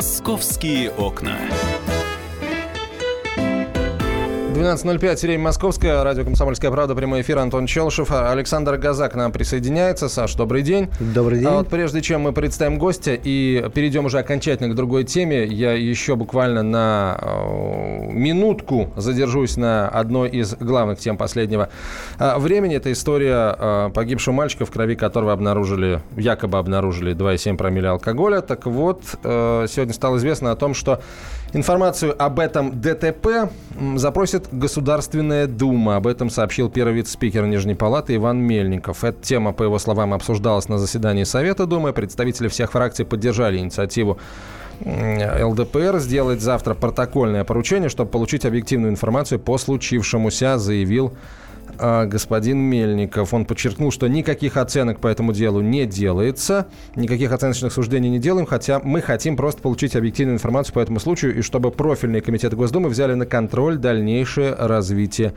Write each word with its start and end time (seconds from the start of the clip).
Московские 0.00 0.90
окна. 0.92 1.36
12.05, 4.60 5.22
время 5.22 5.44
московское, 5.44 6.04
радио 6.04 6.22
«Комсомольская 6.22 6.70
правда», 6.70 6.94
прямой 6.94 7.22
эфир, 7.22 7.38
Антон 7.38 7.64
Челшев. 7.64 8.12
Александр 8.12 8.76
Газак 8.76 9.12
к 9.12 9.14
нам 9.14 9.32
присоединяется. 9.32 10.10
Саш, 10.10 10.34
добрый 10.34 10.60
день. 10.60 10.90
Добрый 11.00 11.38
день. 11.38 11.48
А 11.48 11.52
вот 11.52 11.68
прежде 11.68 12.02
чем 12.02 12.20
мы 12.20 12.34
представим 12.34 12.76
гостя 12.78 13.14
и 13.14 13.70
перейдем 13.74 14.04
уже 14.04 14.18
окончательно 14.18 14.68
к 14.68 14.76
другой 14.76 15.04
теме, 15.04 15.46
я 15.46 15.72
еще 15.72 16.14
буквально 16.14 16.62
на 16.62 17.18
э, 17.22 18.12
минутку 18.12 18.92
задержусь 18.96 19.56
на 19.56 19.88
одной 19.88 20.28
из 20.28 20.54
главных 20.56 20.98
тем 20.98 21.16
последнего 21.16 21.70
э, 22.18 22.36
времени. 22.36 22.76
Это 22.76 22.92
история 22.92 23.56
э, 23.58 23.90
погибшего 23.94 24.34
мальчика, 24.34 24.66
в 24.66 24.70
крови 24.70 24.94
которого 24.94 25.32
обнаружили, 25.32 26.02
якобы 26.18 26.58
обнаружили 26.58 27.16
2,7 27.16 27.56
промилле 27.56 27.88
алкоголя. 27.88 28.42
Так 28.42 28.66
вот, 28.66 29.04
сегодня 29.22 29.94
стало 29.94 30.18
известно 30.18 30.52
о 30.52 30.56
том, 30.56 30.74
что 30.74 31.00
информацию 31.52 32.14
об 32.22 32.38
этом 32.38 32.80
ДТП 32.80 33.50
запросит 33.96 34.48
Государственная 34.52 35.46
Дума. 35.46 35.96
Об 35.96 36.06
этом 36.06 36.30
сообщил 36.30 36.68
первый 36.68 36.94
вице-спикер 36.94 37.46
Нижней 37.46 37.74
Палаты 37.74 38.16
Иван 38.16 38.38
Мельников. 38.38 39.04
Эта 39.04 39.20
тема, 39.22 39.52
по 39.52 39.62
его 39.62 39.78
словам, 39.78 40.14
обсуждалась 40.14 40.68
на 40.68 40.78
заседании 40.78 41.24
Совета 41.24 41.66
Думы. 41.66 41.92
Представители 41.92 42.48
всех 42.48 42.72
фракций 42.72 43.04
поддержали 43.04 43.58
инициативу 43.58 44.18
ЛДПР 44.84 45.98
сделать 45.98 46.40
завтра 46.40 46.74
протокольное 46.74 47.44
поручение, 47.44 47.88
чтобы 47.88 48.10
получить 48.10 48.44
объективную 48.44 48.90
информацию 48.90 49.38
по 49.38 49.58
случившемуся, 49.58 50.58
заявил 50.58 51.12
а, 51.80 52.04
господин 52.04 52.58
Мельников. 52.58 53.32
Он 53.32 53.44
подчеркнул, 53.46 53.90
что 53.90 54.06
никаких 54.06 54.56
оценок 54.56 55.00
по 55.00 55.08
этому 55.08 55.32
делу 55.32 55.60
не 55.60 55.86
делается, 55.86 56.66
никаких 56.94 57.32
оценочных 57.32 57.72
суждений 57.72 58.10
не 58.10 58.18
делаем, 58.18 58.46
хотя 58.46 58.80
мы 58.80 59.00
хотим 59.00 59.36
просто 59.36 59.62
получить 59.62 59.96
объективную 59.96 60.36
информацию 60.36 60.74
по 60.74 60.80
этому 60.80 61.00
случаю 61.00 61.36
и 61.38 61.42
чтобы 61.42 61.70
профильные 61.70 62.20
комитеты 62.20 62.54
Госдумы 62.54 62.90
взяли 62.90 63.14
на 63.14 63.24
контроль 63.24 63.78
дальнейшее 63.78 64.54
развитие 64.54 65.32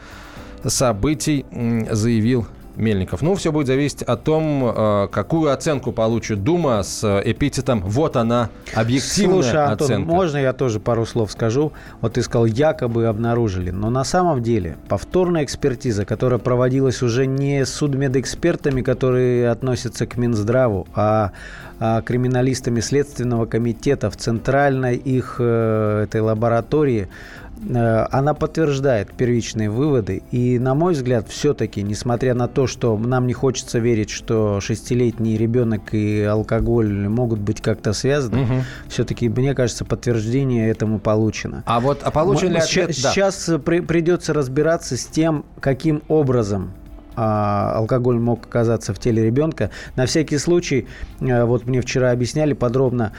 событий, 0.66 1.45
заявил 1.89 2.45
Мельников. 2.75 3.21
Ну, 3.21 3.35
все 3.35 3.52
будет 3.52 3.67
зависеть 3.67 4.02
от 4.03 4.23
том, 4.23 4.63
э, 4.75 5.07
какую 5.11 5.52
оценку 5.52 5.91
получит 5.91 6.43
Дума 6.43 6.81
с 6.83 7.21
эпитетом 7.23 7.81
«вот 7.85 8.16
она, 8.16 8.49
объективная 8.73 9.43
Слушай, 9.43 9.66
Антон, 9.66 9.85
оценка». 9.85 10.11
можно 10.11 10.38
я 10.38 10.53
тоже 10.53 10.79
пару 10.79 11.05
слов 11.05 11.31
скажу? 11.31 11.71
Вот 12.01 12.13
ты 12.13 12.23
сказал, 12.23 12.45
якобы 12.45 13.05
обнаружили. 13.05 13.71
Но 13.71 13.89
на 13.89 14.03
самом 14.03 14.41
деле 14.41 14.77
повторная 14.88 15.44
экспертиза, 15.44 16.05
которая 16.05 16.39
проводилась 16.39 17.01
уже 17.01 17.25
не 17.25 17.66
судмедэкспертами, 17.66 18.81
которые 18.81 19.49
относятся 19.49 20.05
к 20.07 20.17
Минздраву, 20.17 20.88
а, 20.95 21.31
а 21.79 22.01
криминалистами 22.01 22.79
Следственного 22.79 23.45
комитета 23.45 24.09
в 24.09 24.17
центральной 24.17 24.95
их 24.95 25.35
э, 25.39 26.03
этой 26.05 26.21
лаборатории, 26.21 27.07
Э, 27.07 27.42
она 27.69 28.33
подтверждает 28.33 29.14
первичные 29.14 29.69
выводы. 29.69 30.23
И, 30.31 30.59
на 30.59 30.73
мой 30.73 30.94
взгляд, 30.94 31.30
все-таки, 31.30 31.81
несмотря 31.81 32.33
на 32.33 32.47
то, 32.47 32.67
что 32.67 32.97
нам 32.97 33.28
не 33.28 33.33
хочется 33.33 33.80
верить, 33.80 34.09
что 34.09 34.59
шестилетний 34.61 35.38
ребенок 35.38 35.94
и 35.94 36.22
алкоголь 36.23 37.08
могут 37.08 37.39
быть 37.39 37.61
как-то 37.61 37.94
связаны, 37.94 38.44
угу. 38.44 38.53
все-таки, 38.88 39.30
мне 39.30 39.53
кажется, 39.53 39.86
подтверждение 39.86 40.69
этому 40.69 41.00
получено. 41.00 41.64
А 41.66 41.80
вот 41.80 42.02
а 42.03 42.11
получен 42.11 42.50
ли 42.52 42.58
ответ? 42.58 42.94
Сейчас, 42.95 43.02
да. 43.02 43.11
сейчас 43.11 43.52
при, 43.64 43.80
придется 43.80 44.34
разбираться 44.34 44.97
с 44.97 45.06
тем, 45.06 45.45
каким 45.59 46.02
образом 46.08 46.73
а, 47.16 47.73
алкоголь 47.75 48.19
мог 48.19 48.45
оказаться 48.45 48.94
в 48.94 49.00
теле 49.00 49.23
ребенка. 49.23 49.69
На 49.95 50.06
всякий 50.06 50.38
случай, 50.38 50.88
э, 51.19 51.44
вот 51.44 51.67
мне 51.67 51.81
вчера 51.81 52.11
объясняли 52.11 52.53
подробно, 52.53 53.14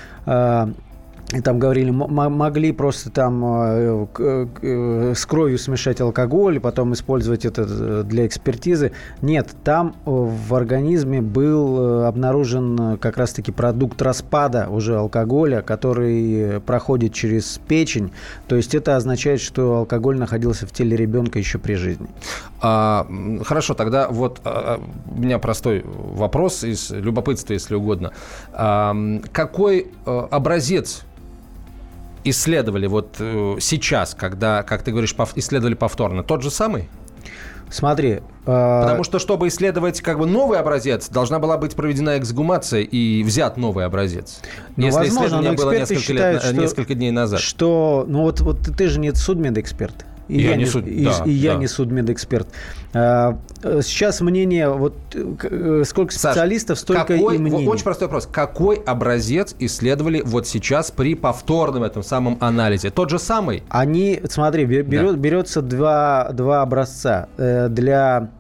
и 1.33 1.41
там 1.41 1.59
говорили, 1.59 1.91
могли 1.91 2.73
просто 2.73 3.11
там 3.11 3.43
э, 3.45 4.07
э, 4.19 5.13
с 5.17 5.27
кровью 5.27 5.59
смешать 5.59 6.01
алкоголь, 6.01 6.61
потом 6.61 6.93
использовать 6.93 7.45
это 7.45 7.67
э, 7.69 8.03
для 8.05 8.27
экспертизы. 8.27 8.93
Нет, 9.23 9.55
там 9.65 9.97
в 10.05 10.55
организме 10.55 11.23
был 11.23 12.05
обнаружен 12.05 12.99
как 12.99 13.17
раз-таки 13.17 13.53
продукт 13.53 14.01
распада 14.03 14.69
уже 14.71 14.97
алкоголя, 14.97 15.63
который 15.63 16.61
проходит 16.61 17.15
через 17.15 17.59
печень. 17.67 18.13
То 18.47 18.57
есть 18.57 18.75
это 18.75 18.97
означает, 18.97 19.41
что 19.41 19.79
алкоголь 19.79 20.19
находился 20.19 20.67
в 20.67 20.73
теле 20.73 20.97
ребенка 20.97 21.39
еще 21.39 21.59
при 21.59 21.75
жизни. 21.75 22.07
А, 22.61 23.07
хорошо, 23.45 23.75
тогда 23.75 24.09
вот 24.09 24.41
а, 24.45 24.81
у 25.11 25.21
меня 25.21 25.39
простой 25.39 25.85
вопрос 25.85 26.65
из 26.65 26.91
любопытства, 26.91 27.53
если 27.53 27.75
угодно. 27.75 28.13
А, 28.53 28.95
какой 29.33 29.89
образец 30.05 31.05
исследовали 32.25 32.87
вот 32.87 33.17
э, 33.19 33.57
сейчас, 33.61 34.15
когда, 34.15 34.63
как 34.63 34.83
ты 34.83 34.91
говоришь, 34.91 35.15
исследовали 35.37 35.75
повторно, 35.75 36.23
тот 36.23 36.43
же 36.43 36.51
самый? 36.51 36.89
Смотри. 37.71 38.11
Э... 38.11 38.21
Потому 38.45 39.05
что, 39.05 39.19
чтобы 39.19 39.49
исследовать 39.49 40.01
как 40.01 40.19
бы 40.19 40.27
новый 40.27 40.59
образец, 40.59 41.09
должна 41.09 41.39
была 41.39 41.57
быть 41.59 41.75
проведена 41.75 42.19
эксгумация 42.19 42.83
и 42.83 43.23
взят 43.25 43.57
новый 43.57 43.85
образец. 43.85 44.41
Ну, 44.77 44.87
Если 44.87 44.99
возможно, 44.99 45.27
исследование 45.27 45.53
было 45.53 45.71
несколько, 45.73 46.01
считают, 46.01 46.43
лет, 46.43 46.53
что, 46.53 46.61
несколько 46.61 46.95
дней 46.95 47.11
назад. 47.11 47.41
Что, 47.41 48.05
ну 48.07 48.23
вот, 48.23 48.41
вот 48.41 48.61
ты 48.77 48.89
же 48.89 49.01
не 49.01 49.13
судмедэксперт. 49.13 50.07
И 50.29 50.41
я, 50.41 50.51
я 50.51 50.57
не, 50.57 50.67
суд... 50.67 50.87
и, 50.87 51.05
да, 51.05 51.23
и 51.25 51.31
я 51.31 51.55
да. 51.55 51.59
не 51.59 51.67
судмедэксперт. 51.67 52.49
А, 52.95 53.39
сейчас 53.83 54.21
мнение, 54.21 54.71
вот 54.71 54.95
э, 55.15 55.83
сколько 55.85 56.13
специалистов, 56.13 56.79
Саш, 56.79 56.85
столько 56.85 57.17
какой, 57.17 57.37
и 57.37 57.39
мнений. 57.39 57.67
Очень 57.67 57.85
простой 57.85 58.09
вопрос. 58.09 58.29
Какой 58.31 58.77
образец 58.77 59.55
исследовали 59.59 60.23
вот 60.25 60.47
сейчас 60.47 60.91
при 60.91 61.15
повторном 61.15 61.83
этом 61.83 62.03
самом 62.03 62.39
анализе? 62.41 62.91
Тот 62.91 63.11
же 63.11 63.19
самый? 63.19 63.63
Они, 63.69 64.21
смотри, 64.31 64.65
берет, 64.65 64.89
да. 64.89 65.13
берется 65.13 65.61
два, 65.61 66.31
два 66.33 66.63
образца 66.63 67.29
э, 67.37 67.69
для 67.69 68.31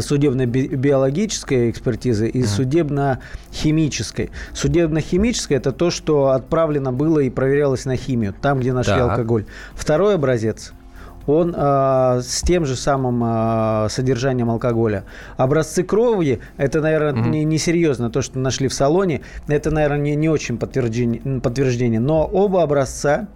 судебно-биологической 0.00 1.70
экспертизы 1.70 2.28
и 2.28 2.42
uh-huh. 2.42 2.46
судебно-химической. 2.46 4.30
Судебно-химическая– 4.52 5.58
это 5.58 5.72
то, 5.72 5.90
что 5.90 6.30
отправлено 6.30 6.92
было 6.92 7.20
и 7.20 7.30
проверялось 7.30 7.84
на 7.84 7.96
химию, 7.96 8.34
там, 8.40 8.58
где 8.60 8.72
нашли 8.72 8.94
так. 8.94 9.10
алкоголь. 9.10 9.46
Второй 9.74 10.16
образец 10.16 10.72
он 11.28 11.54
э, 11.56 12.20
с 12.22 12.42
тем 12.42 12.64
же 12.64 12.76
самым 12.76 13.22
э, 13.24 13.88
содержанием 13.90 14.50
алкоголя. 14.50 15.04
Образцы 15.36 15.82
крови, 15.82 16.40
это, 16.56 16.80
наверное, 16.80 17.12
mm-hmm. 17.12 17.28
не, 17.28 17.44
не 17.44 17.58
серьезно, 17.58 18.10
то, 18.10 18.22
что 18.22 18.38
нашли 18.38 18.68
в 18.68 18.74
салоне, 18.74 19.20
это, 19.46 19.70
наверное, 19.70 19.98
не, 19.98 20.16
не 20.16 20.28
очень 20.28 20.58
подтверждение, 20.58 21.40
подтверждение. 21.40 22.00
Но 22.00 22.24
оба 22.24 22.62
образца 22.62 23.28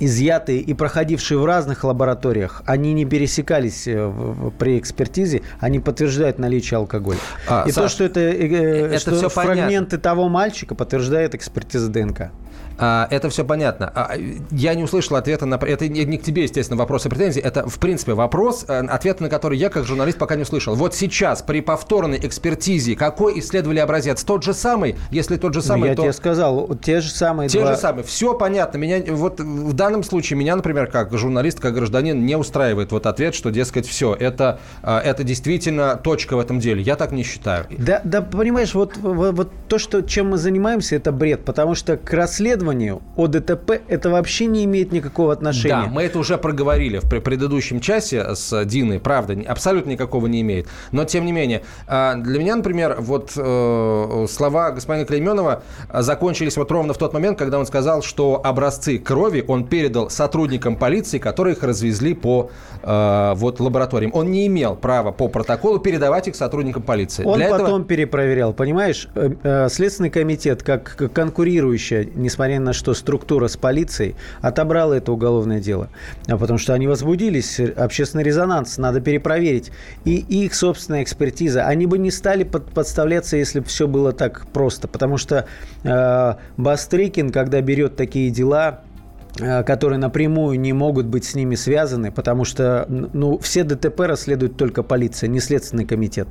изъятые 0.00 0.60
и 0.60 0.74
проходившие 0.74 1.38
в 1.38 1.44
разных 1.44 1.84
лабораториях, 1.84 2.62
они 2.66 2.92
не 2.92 3.04
пересекались 3.04 3.84
э, 3.86 4.12
при 4.58 4.78
экспертизе, 4.78 5.42
они 5.60 5.80
подтверждают 5.80 6.38
наличие 6.38 6.78
алкоголя. 6.78 7.18
А, 7.48 7.64
и 7.66 7.72
Саш, 7.72 7.84
то, 7.84 7.88
что 7.88 8.04
это, 8.04 8.20
э, 8.20 8.48
э, 8.48 8.86
это 8.86 9.00
что 9.00 9.16
все 9.16 9.28
фрагменты 9.28 9.96
понятно. 9.96 9.98
того 9.98 10.28
мальчика, 10.28 10.74
подтверждает 10.74 11.34
экспертиза 11.34 11.88
ДНК. 11.88 12.30
А, 12.78 13.08
это 13.10 13.28
все 13.28 13.44
понятно. 13.44 13.90
А, 13.94 14.14
я 14.50 14.74
не 14.74 14.84
услышал 14.84 15.16
ответа 15.16 15.46
на... 15.46 15.56
Это 15.56 15.88
не 15.88 16.16
к 16.16 16.22
тебе, 16.22 16.44
естественно, 16.44 16.78
вопрос 16.78 17.06
и 17.06 17.08
претензии. 17.08 17.42
Это, 17.42 17.68
в 17.68 17.78
принципе, 17.78 18.14
вопрос, 18.14 18.64
э, 18.68 18.86
ответ 18.86 19.20
на 19.20 19.28
который 19.28 19.58
я, 19.58 19.68
как 19.68 19.84
журналист, 19.84 20.18
пока 20.18 20.36
не 20.36 20.42
услышал. 20.42 20.74
Вот 20.74 20.94
сейчас, 20.94 21.42
при 21.42 21.60
повторной 21.60 22.18
экспертизе, 22.22 22.94
какой 22.94 23.38
исследовали 23.40 23.80
образец? 23.80 24.22
Тот 24.22 24.44
же 24.44 24.54
самый? 24.54 24.96
Если 25.10 25.36
тот 25.36 25.54
же 25.54 25.62
самый, 25.62 25.80
ну, 25.80 25.86
я 25.86 25.94
то... 25.96 26.02
тебе 26.02 26.12
сказал, 26.12 26.74
те 26.76 27.00
же 27.00 27.10
самые 27.10 27.48
Те 27.48 27.60
два... 27.60 27.74
же 27.74 27.78
самые. 27.78 28.04
Все 28.04 28.34
понятно. 28.34 28.78
Меня, 28.78 29.02
вот 29.12 29.40
в 29.40 29.72
данном 29.72 30.04
случае 30.04 30.38
меня, 30.38 30.54
например, 30.54 30.86
как 30.86 31.16
журналист, 31.16 31.60
как 31.60 31.74
гражданин, 31.74 32.24
не 32.24 32.36
устраивает 32.36 32.92
вот 32.92 33.06
ответ, 33.06 33.34
что, 33.34 33.50
дескать, 33.50 33.86
все, 33.86 34.14
это, 34.14 34.60
э, 34.82 34.98
это 34.98 35.24
действительно 35.24 35.96
точка 35.96 36.36
в 36.36 36.40
этом 36.40 36.60
деле. 36.60 36.82
Я 36.82 36.94
так 36.94 37.10
не 37.10 37.24
считаю. 37.24 37.66
Да, 37.76 38.00
да 38.04 38.22
понимаешь, 38.22 38.74
вот, 38.74 38.96
вот, 38.96 39.34
вот 39.34 39.50
то, 39.68 39.78
что, 39.78 40.02
чем 40.02 40.30
мы 40.30 40.38
занимаемся, 40.38 40.94
это 40.94 41.10
бред, 41.10 41.44
потому 41.44 41.74
что 41.74 41.96
к 41.96 42.12
расследованию 42.12 42.67
о 43.16 43.26
ДТП 43.26 43.80
это 43.88 44.10
вообще 44.10 44.46
не 44.46 44.64
имеет 44.64 44.92
никакого 44.92 45.32
отношения. 45.32 45.84
Да, 45.84 45.86
мы 45.86 46.02
это 46.02 46.18
уже 46.18 46.38
проговорили 46.38 46.98
в 46.98 47.08
предыдущем 47.08 47.80
часе 47.80 48.34
с 48.34 48.64
Диной, 48.64 49.00
правда, 49.00 49.36
абсолютно 49.46 49.90
никакого 49.90 50.26
не 50.26 50.40
имеет. 50.40 50.68
Но, 50.92 51.04
тем 51.04 51.24
не 51.24 51.32
менее, 51.32 51.62
а, 51.86 52.14
для 52.14 52.38
меня, 52.38 52.56
например, 52.56 52.96
вот 52.98 53.32
э, 53.36 54.26
слова 54.28 54.70
господина 54.70 55.06
Клейменова 55.06 55.62
закончились 55.92 56.56
вот 56.56 56.70
ровно 56.70 56.94
в 56.94 56.98
тот 56.98 57.12
момент, 57.12 57.38
когда 57.38 57.58
он 57.58 57.66
сказал, 57.66 58.02
что 58.02 58.40
образцы 58.42 58.98
крови 58.98 59.44
он 59.46 59.66
передал 59.66 60.10
сотрудникам 60.10 60.76
полиции, 60.76 61.18
которые 61.18 61.56
их 61.56 61.62
развезли 61.62 62.14
по 62.14 62.50
э, 62.82 63.32
вот 63.36 63.60
лабораториям. 63.60 64.10
Он 64.14 64.30
не 64.30 64.46
имел 64.46 64.76
права 64.76 65.12
по 65.12 65.28
протоколу 65.28 65.78
передавать 65.78 66.28
их 66.28 66.36
сотрудникам 66.36 66.82
полиции. 66.82 67.24
Он 67.24 67.36
для 67.38 67.50
потом 67.50 67.66
этого... 67.66 67.84
перепроверял, 67.84 68.52
понимаешь? 68.52 69.08
Э, 69.14 69.68
Следственный 69.70 70.10
комитет, 70.10 70.62
как 70.62 71.12
конкурирующая, 71.12 72.08
несмотря 72.14 72.57
несмотря 72.58 72.68
на 72.68 72.72
что 72.72 72.94
структура 72.94 73.48
с 73.48 73.56
полицией 73.56 74.14
отобрала 74.40 74.94
это 74.94 75.12
уголовное 75.12 75.60
дело. 75.60 75.88
А 76.26 76.36
потому 76.36 76.58
что 76.58 76.74
они 76.74 76.86
возбудились, 76.86 77.60
общественный 77.60 78.24
резонанс, 78.24 78.78
надо 78.78 79.00
перепроверить. 79.00 79.70
И 80.04 80.16
их 80.16 80.54
собственная 80.54 81.02
экспертиза. 81.02 81.66
Они 81.66 81.86
бы 81.86 81.98
не 81.98 82.10
стали 82.10 82.44
под, 82.44 82.70
подставляться, 82.72 83.36
если 83.36 83.60
бы 83.60 83.66
все 83.66 83.86
было 83.86 84.12
так 84.12 84.46
просто. 84.52 84.88
Потому 84.88 85.18
что 85.18 85.46
э, 85.84 86.34
Бастрыкин, 86.56 87.30
когда 87.30 87.60
берет 87.60 87.96
такие 87.96 88.30
дела, 88.30 88.82
Э, 88.82 88.87
которые 89.36 89.98
напрямую 89.98 90.58
не 90.58 90.72
могут 90.72 91.06
быть 91.06 91.24
с 91.24 91.34
ними 91.34 91.54
связаны, 91.54 92.10
потому 92.10 92.44
что 92.44 92.86
ну, 92.88 93.38
все 93.38 93.64
ДТП 93.64 94.00
расследует 94.00 94.56
только 94.56 94.82
полиция, 94.82 95.28
не 95.28 95.40
Следственный 95.40 95.84
комитет. 95.84 96.28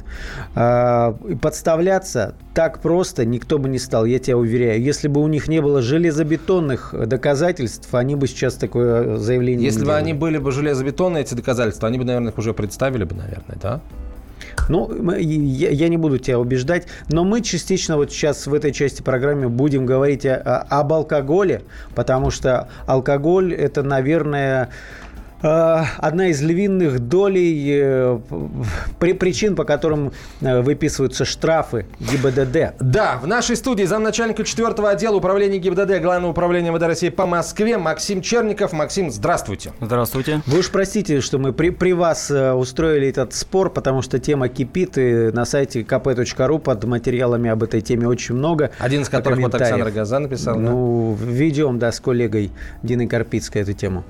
А, 0.55 1.13
подставляться 1.41 2.35
так 2.53 2.81
просто 2.81 3.25
никто 3.25 3.59
бы 3.59 3.69
не 3.69 3.79
стал, 3.79 4.05
я 4.05 4.19
тебя 4.19 4.37
уверяю. 4.37 4.81
Если 4.81 5.07
бы 5.07 5.21
у 5.21 5.27
них 5.27 5.47
не 5.47 5.61
было 5.61 5.81
железобетонных 5.81 6.93
доказательств, 7.07 7.93
они 7.93 8.15
бы 8.15 8.27
сейчас 8.27 8.55
такое 8.55 9.17
заявление 9.17 9.65
Если 9.65 9.79
бы 9.79 9.85
делали. 9.85 10.01
они 10.01 10.13
были 10.13 10.37
бы 10.37 10.51
железобетонные, 10.51 11.23
эти 11.23 11.33
доказательства, 11.33 11.87
они 11.87 11.97
бы, 11.97 12.05
наверное, 12.05 12.31
их 12.31 12.37
уже 12.37 12.53
представили 12.53 13.03
бы, 13.03 13.15
наверное, 13.15 13.57
да? 13.61 13.81
Ну, 14.69 15.13
я, 15.17 15.69
я 15.69 15.87
не 15.89 15.97
буду 15.97 16.17
тебя 16.17 16.39
убеждать, 16.39 16.87
но 17.09 17.23
мы 17.23 17.41
частично 17.41 17.97
вот 17.97 18.11
сейчас 18.11 18.47
в 18.47 18.53
этой 18.53 18.71
части 18.71 19.01
программы 19.01 19.49
будем 19.49 19.85
говорить 19.85 20.25
о, 20.25 20.65
об 20.69 20.93
алкоголе, 20.93 21.61
потому 21.95 22.31
что 22.31 22.69
алкоголь 22.85 23.53
это, 23.53 23.83
наверное, 23.83 24.69
одна 25.41 26.27
из 26.27 26.41
львиных 26.41 26.99
долей 26.99 27.79
э, 27.79 28.19
причин, 28.99 29.55
по 29.55 29.63
которым 29.63 30.11
э, 30.41 30.61
выписываются 30.61 31.25
штрафы 31.25 31.85
ГИБДД. 31.99 32.75
Да, 32.79 33.19
в 33.21 33.27
нашей 33.27 33.55
студии 33.55 33.83
замначальника 33.83 34.43
4 34.43 34.67
отдела 34.87 35.15
управления 35.15 35.59
ГИБДД 35.59 36.01
Главного 36.01 36.31
управления 36.31 36.71
МВД 36.71 36.83
России 36.83 37.09
по 37.09 37.25
Москве 37.25 37.77
Максим 37.77 38.21
Черников. 38.21 38.73
Максим, 38.73 39.11
здравствуйте. 39.11 39.73
Здравствуйте. 39.81 40.41
Вы 40.45 40.59
уж 40.59 40.71
простите, 40.71 41.21
что 41.21 41.37
мы 41.37 41.53
при, 41.53 41.69
при 41.69 41.93
вас 41.93 42.31
устроили 42.31 43.07
этот 43.07 43.33
спор, 43.33 43.69
потому 43.69 44.01
что 44.01 44.19
тема 44.19 44.49
кипит, 44.49 44.97
и 44.97 45.31
на 45.31 45.45
сайте 45.45 45.81
kp.ru 45.81 46.59
под 46.59 46.83
материалами 46.85 47.49
об 47.49 47.63
этой 47.63 47.81
теме 47.81 48.07
очень 48.07 48.35
много. 48.35 48.71
Один 48.79 49.01
из 49.01 49.09
которых 49.09 49.39
вот 49.39 49.55
Александр 49.55 49.91
Газа 49.91 50.19
написал. 50.19 50.57
Ну, 50.59 51.17
да? 51.19 51.25
ведем, 51.25 51.79
да, 51.79 51.91
с 51.91 51.99
коллегой 51.99 52.51
Диной 52.83 53.07
Карпицкой 53.07 53.61
эту 53.61 53.73
тему. 53.73 54.03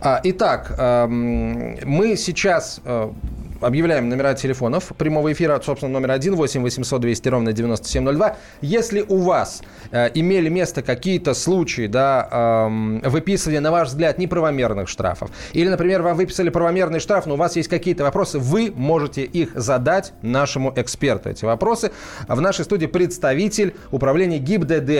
А, 0.00 0.20
итак, 0.24 0.67
Эм, 0.76 1.78
мы 1.84 2.16
сейчас 2.16 2.80
э, 2.84 3.10
объявляем 3.60 4.08
номера 4.08 4.34
телефонов 4.34 4.92
прямого 4.96 5.32
эфира, 5.32 5.60
собственно, 5.64 5.92
номер 5.92 6.12
1 6.12 6.34
8 6.34 6.62
800 6.62 7.00
200 7.00 7.28
ровно 7.28 7.52
9702. 7.52 8.36
Если 8.60 9.04
у 9.08 9.18
вас 9.18 9.62
э, 9.90 10.10
имели 10.14 10.48
место 10.48 10.82
какие-то 10.82 11.34
случаи, 11.34 11.86
да, 11.86 12.28
э, 12.30 13.08
выписывания, 13.08 13.60
на 13.60 13.70
ваш 13.70 13.88
взгляд, 13.88 14.18
неправомерных 14.18 14.88
штрафов, 14.88 15.30
или, 15.52 15.68
например, 15.68 16.02
вам 16.02 16.16
выписали 16.16 16.50
правомерный 16.50 17.00
штраф, 17.00 17.26
но 17.26 17.34
у 17.34 17.36
вас 17.36 17.56
есть 17.56 17.68
какие-то 17.68 18.04
вопросы, 18.04 18.38
вы 18.38 18.72
можете 18.74 19.22
их 19.22 19.50
задать 19.54 20.12
нашему 20.22 20.72
эксперту. 20.76 21.30
Эти 21.30 21.44
вопросы 21.44 21.90
в 22.28 22.40
нашей 22.40 22.64
студии 22.64 22.86
представитель 22.86 23.74
управления 23.90 24.38
ГИБДД 24.38 24.90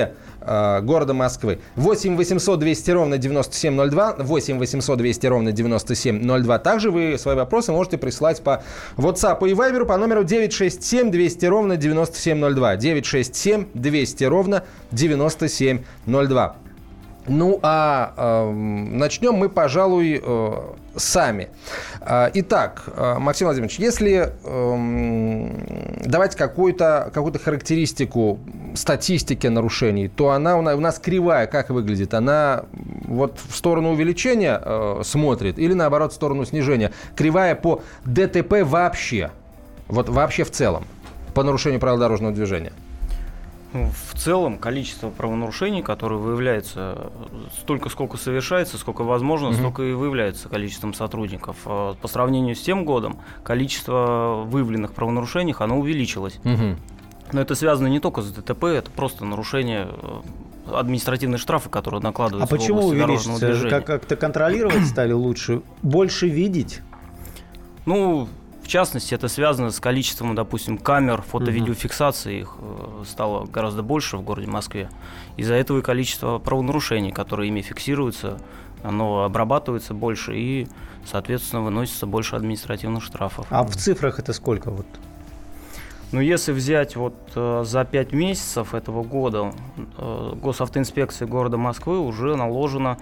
э, 0.41 0.81
города 0.83 1.15
Москвы. 1.15 1.61
8 1.77 2.17
800 2.17 2.59
200 2.59 2.91
ровно 2.91 3.19
9702, 3.19 4.17
8 4.19 4.59
800 4.59 4.99
200 4.99 5.27
ровно 5.27 5.53
9702. 5.53 6.59
Также 6.59 6.91
вы 6.91 7.17
свои 7.19 7.37
вопросы 7.37 7.73
можете 7.73 7.99
присылать 7.99 8.43
по 8.49 8.63
WhatsApp 9.01 9.49
и 9.49 9.53
Viber 9.53 9.85
по 9.85 9.97
номеру 9.97 10.25
967 10.25 11.11
200 11.11 11.47
ровно 11.47 11.77
9702. 11.77 12.77
967 12.77 13.67
200 13.75 14.25
ровно 14.25 14.65
9702. 14.93 16.57
Ну 17.29 17.61
а 17.63 18.15
э, 18.17 18.51
начнем 18.51 19.35
мы, 19.35 19.49
пожалуй, 19.51 20.21
э, 20.23 20.53
сами. 20.99 21.49
Э, 22.01 22.31
итак, 22.35 22.85
э, 22.87 23.17
Максим 23.19 23.47
Владимирович, 23.47 23.79
если 23.79 24.33
э, 24.45 26.05
давать 26.05 26.37
какую-то 26.37 27.11
какую 27.13 27.39
характеристику 27.39 28.41
статистики 28.75 29.47
нарушений, 29.47 30.09
то 30.09 30.31
она 30.31 30.57
у 30.57 30.63
нас 30.63 30.99
кривая, 30.99 31.47
как 31.47 31.71
выглядит? 31.71 32.15
Она 32.15 32.65
вот 33.07 33.39
в 33.49 33.57
сторону 33.57 33.91
увеличения 33.91 34.61
э, 34.63 35.03
смотрит 35.05 35.59
или 35.59 35.73
наоборот 35.73 36.13
в 36.13 36.15
сторону 36.15 36.45
снижения? 36.45 36.93
Кривая 37.17 37.55
по 37.55 37.83
ДТП 38.05 38.63
вообще, 38.63 39.31
вот 39.87 40.09
вообще 40.09 40.45
в 40.45 40.51
целом, 40.51 40.85
по 41.35 41.43
нарушению 41.43 41.81
правил 41.81 41.99
дорожного 41.99 42.35
движения– 42.35 42.73
в 43.73 44.19
целом 44.19 44.59
количество 44.59 45.11
правонарушений, 45.11 45.83
которые 45.83 46.19
выявляются, 46.19 47.11
столько, 47.61 47.91
сколько 47.91 48.17
совершается, 48.17 48.79
сколько 48.79 49.03
возможно, 49.03 49.49
угу. 49.49 49.57
столько 49.57 49.83
и 49.83 49.93
выявляется 49.93 50.49
количеством 50.49 50.95
сотрудников. 50.95 51.57
А 51.67 51.95
по 51.95 52.09
сравнению 52.09 52.55
с 52.55 52.61
тем 52.61 52.85
годом, 52.85 53.19
количество 53.43 54.45
выявленных 54.47 54.95
правонарушений, 54.95 55.55
оно 55.59 55.79
увеличилось. 55.79 56.41
Угу. 56.45 56.77
Но 57.33 57.41
это 57.41 57.55
связано 57.55 57.89
не 57.89 58.01
только 58.01 58.23
с 58.23 58.31
ДТП, 58.31 58.65
это 58.65 58.91
просто 58.91 59.27
нарушение 59.27 59.89
э, 59.91 60.21
административные 60.73 61.39
штрафы, 61.39 61.69
которые 61.69 62.01
накладываются 62.01 62.55
а 62.55 62.59
почему 62.59 62.87
увеличится? 62.87 63.69
Как- 63.69 63.85
как-то 63.85 64.17
контролировать 64.17 64.87
стали 64.87 65.13
лучше? 65.13 65.63
Больше 65.83 66.29
видеть? 66.29 66.81
Ну, 67.85 68.29
в 68.69 68.71
частности, 68.71 69.15
это 69.15 69.29
связано 69.29 69.71
с 69.71 69.81
количеством, 69.81 70.35
допустим, 70.35 70.77
камер 70.77 71.23
фото-видеофиксации. 71.23 72.41
Их 72.41 72.55
э, 72.59 73.05
стало 73.09 73.47
гораздо 73.47 73.83
больше 73.83 74.19
в 74.19 74.23
городе 74.23 74.47
Москве. 74.47 74.91
Из-за 75.39 75.55
этого 75.55 75.79
и 75.79 75.83
количество 75.83 76.39
правонарушений, 76.39 77.11
которые 77.11 77.49
ими 77.49 77.63
фиксируются, 77.63 78.39
оно 78.83 79.25
обрабатывается 79.25 79.95
больше 79.95 80.37
и, 80.37 80.69
соответственно, 81.07 81.63
выносится 81.63 82.05
больше 82.05 82.37
административных 82.37 83.03
штрафов. 83.03 83.47
А 83.49 83.65
в 83.65 83.75
цифрах 83.75 84.19
это 84.19 84.35
сколько 84.35 84.71
вот? 84.71 84.87
Ну, 86.13 86.21
если 86.21 86.53
взять 86.53 86.95
вот 86.95 87.15
э, 87.37 87.63
за 87.65 87.87
5 87.87 88.13
месяцев 88.13 88.75
этого 88.75 89.03
года, 89.03 89.55
э, 89.97 90.33
госавтоинспекции 90.43 91.25
города 91.25 91.57
Москвы 91.57 91.99
уже 91.99 92.37
наложено 92.37 92.99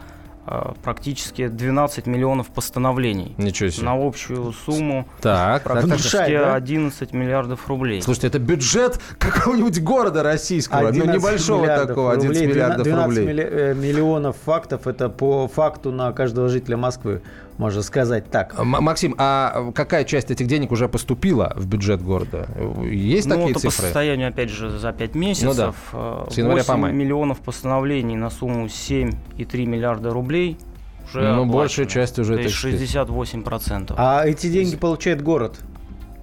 практически 0.82 1.48
12 1.48 2.06
миллионов 2.06 2.48
постановлений. 2.48 3.34
Ничего 3.37 3.70
себе. 3.70 3.87
На 3.87 3.94
общую 3.94 4.52
сумму 4.52 5.08
так, 5.20 5.64
практически 5.64 6.12
так, 6.12 6.28
так, 6.28 6.54
11 6.54 7.10
да? 7.10 7.19
миллиардов 7.19 7.69
рублей. 7.69 8.02
Слушайте, 8.02 8.28
это 8.28 8.38
бюджет 8.38 9.00
какого-нибудь 9.19 9.82
города 9.82 10.22
российского, 10.22 10.93
ну 10.93 11.04
небольшого 11.04 11.66
такого, 11.66 12.12
11 12.12 12.28
рублей, 12.28 12.46
миллиардов 12.46 12.84
12 12.84 13.19
рублей. 13.19 13.34
12 13.34 13.52
э, 13.52 13.75
миллионов 13.75 14.37
фактов, 14.44 14.87
это 14.87 15.08
по 15.08 15.48
факту 15.48 15.90
на 15.93 16.12
каждого 16.12 16.49
жителя 16.49 16.76
Москвы 16.76 17.22
можно 17.58 17.82
сказать 17.82 18.30
так. 18.30 18.54
Максим, 18.62 19.14
а 19.18 19.72
какая 19.74 20.04
часть 20.04 20.30
этих 20.30 20.46
денег 20.46 20.72
уже 20.72 20.88
поступила 20.88 21.52
в 21.56 21.66
бюджет 21.66 22.02
города? 22.02 22.48
Есть 22.84 23.26
ну, 23.28 23.36
такие 23.36 23.54
цифры? 23.54 23.70
по 23.70 23.82
состоянию, 23.82 24.28
опять 24.28 24.50
же, 24.50 24.78
за 24.78 24.92
5 24.92 25.14
месяцев. 25.14 25.48
Ну, 25.48 25.54
да. 25.54 26.26
Э, 26.28 26.30
С 26.30 26.38
января 26.38 26.58
8 26.58 26.66
по 26.66 26.76
май. 26.76 26.92
миллионов 26.92 27.40
постановлений 27.40 28.16
на 28.16 28.30
сумму 28.30 28.66
7,3 28.66 29.66
миллиарда 29.66 30.10
рублей 30.10 30.58
уже 31.06 31.32
Ну, 31.32 31.46
большая 31.46 31.86
часть 31.86 32.18
уже... 32.18 32.36
То 32.36 32.42
есть 32.42 32.56
68%. 32.56 33.94
А 33.96 34.25
эти 34.26 34.48
деньги 34.48 34.76
получает 34.76 35.22
город? 35.22 35.58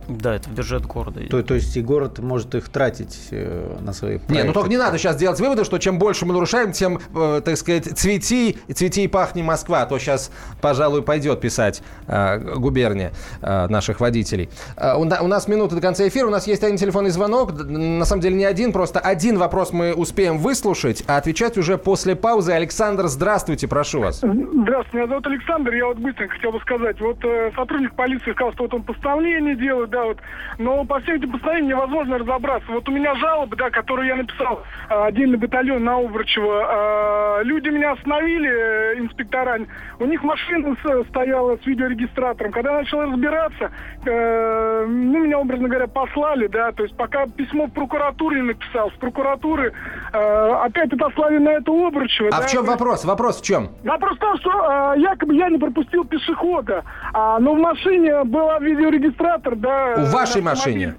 Да, 0.08 0.36
это 0.36 0.50
в 0.50 0.54
бюджет 0.54 0.86
города. 0.86 1.22
То, 1.30 1.42
то 1.44 1.54
есть 1.54 1.76
и 1.78 1.82
город 1.82 2.20
может 2.20 2.56
их 2.56 2.70
тратить 2.70 3.28
э, 3.32 3.78
на 3.82 3.94
свои 3.94 4.18
проекты. 4.18 4.34
Не, 4.34 4.44
ну 4.44 4.54
только 4.54 4.70
не 4.70 4.78
надо 4.78 4.98
сейчас 4.98 5.16
делать 5.16 5.40
выводы, 5.40 5.64
что 5.64 5.78
чем 5.78 6.00
больше 6.00 6.26
мы 6.26 6.34
нарушаем, 6.34 6.72
тем, 6.72 7.00
э, 7.16 7.42
так 7.44 7.58
сказать, 7.58 7.86
цвети, 7.98 8.58
цвети 8.74 9.04
и 9.04 9.08
пахни 9.08 9.42
Москва. 9.42 9.84
А 9.84 9.86
то 9.86 9.98
сейчас, 10.00 10.32
пожалуй, 10.62 11.02
пойдет 11.02 11.42
писать 11.42 11.82
э, 12.08 12.40
губерния 12.58 13.12
э, 13.42 13.68
наших 13.68 14.00
водителей. 14.00 14.50
Э, 14.78 14.96
у, 14.96 15.02
у 15.02 15.28
нас 15.28 15.48
минута 15.48 15.76
до 15.76 15.82
конца 15.82 16.08
эфира, 16.08 16.28
у 16.28 16.32
нас 16.32 16.48
есть 16.48 16.64
один 16.64 16.78
телефонный 16.78 17.12
звонок. 17.12 17.54
На 17.64 18.06
самом 18.06 18.22
деле 18.22 18.36
не 18.36 18.46
один, 18.46 18.72
просто 18.72 19.00
один 19.00 19.38
вопрос 19.38 19.72
мы 19.74 19.94
успеем 19.94 20.38
выслушать, 20.38 21.04
а 21.08 21.18
отвечать 21.18 21.58
уже 21.58 21.78
после 21.78 22.16
паузы. 22.16 22.52
Александр, 22.52 23.08
здравствуйте, 23.08 23.68
прошу 23.68 24.02
вас. 24.02 24.18
Здравствуйте, 24.18 24.98
меня 24.98 25.08
зовут 25.08 25.28
Александр. 25.28 25.74
Я 25.74 25.88
вот 25.88 25.98
быстренько 25.98 26.36
хотел 26.36 26.52
бы 26.52 26.60
сказать. 26.60 27.00
Вот 27.00 27.18
э, 27.24 27.52
сотрудник 27.56 27.96
полиции 27.96 28.32
сказал, 28.32 28.54
что 28.54 28.64
вот 28.64 28.74
он 28.74 28.84
постановление 28.84 29.56
делает, 29.56 29.90
да, 29.94 30.04
вот. 30.06 30.18
Но 30.58 30.84
по 30.86 31.00
всем 31.00 31.16
этим 31.16 31.32
постановлениям 31.32 31.78
невозможно 31.78 32.18
разобраться. 32.18 32.72
Вот 32.72 32.90
у 32.90 32.92
меня 32.92 33.14
жалоба, 33.16 33.56
да, 33.56 33.70
которую 33.70 34.08
я 34.08 34.16
написал 34.16 34.64
а, 34.90 35.06
отдельный 35.06 35.38
батальон 35.38 35.84
на 35.84 35.98
Обрачево. 35.98 36.64
А, 36.66 37.42
люди 37.44 37.70
меня 37.70 37.92
остановили, 37.92 38.50
э, 38.50 39.00
инспектора. 39.00 39.60
У 40.00 40.06
них 40.06 40.24
машина 40.24 40.76
стояла 41.10 41.58
с 41.58 41.66
видеорегистратором. 41.66 42.52
Когда 42.52 42.72
я 42.72 42.78
начал 42.80 43.02
разбираться, 43.02 43.72
э, 44.06 44.86
ну, 44.88 45.20
меня, 45.20 45.40
образно 45.40 45.70
говоря, 45.70 45.88
послали, 45.88 46.48
да, 46.48 46.72
то 46.72 46.84
есть 46.84 46.98
пока 46.98 47.28
письмо 47.28 47.68
в 47.68 47.72
прокуратуре 47.72 48.42
написал, 48.42 48.90
с 48.92 48.96
прокуратуры 48.96 49.74
э, 50.12 50.52
опять 50.64 50.92
отослали 50.92 51.38
на 51.38 51.50
это 51.50 51.72
Обрачево. 51.72 52.30
А 52.30 52.40
да, 52.40 52.48
в 52.48 52.50
чем 52.50 52.66
вопрос? 52.66 53.06
Вопрос 53.06 53.42
в 53.42 53.46
чем? 53.46 53.70
Вопрос 53.84 54.18
в 54.18 54.20
том, 54.20 54.38
что 54.38 54.94
якобы 54.96 55.36
я 55.36 55.50
не 55.50 55.58
пропустил 55.58 56.04
пешехода, 56.06 56.84
а, 57.14 57.40
но 57.40 57.54
в 57.54 57.60
машине 57.60 58.24
был 58.24 58.50
видеорегистратор, 58.60 59.56
да, 59.56 59.83
у 59.98 60.06
вашей 60.06 60.42
машине? 60.42 60.96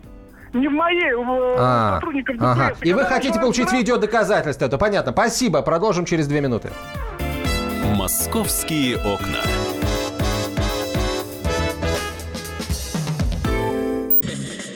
не 0.54 0.68
в 0.68 0.72
моей, 0.72 1.12
в 1.14 1.56
а, 1.58 1.96
сотрудников 1.96 2.36
ДПС. 2.36 2.44
Ага. 2.44 2.74
И, 2.82 2.88
и 2.88 2.92
вы 2.92 3.04
хотите 3.04 3.38
получить 3.38 3.66
раз... 3.66 3.72
видео 3.72 3.96
доказательства, 3.96 4.66
это 4.66 4.78
понятно. 4.78 5.12
Спасибо, 5.12 5.62
продолжим 5.62 6.04
через 6.04 6.26
две 6.28 6.40
минуты. 6.40 6.70
Московские 7.96 8.96
окна. 8.98 9.40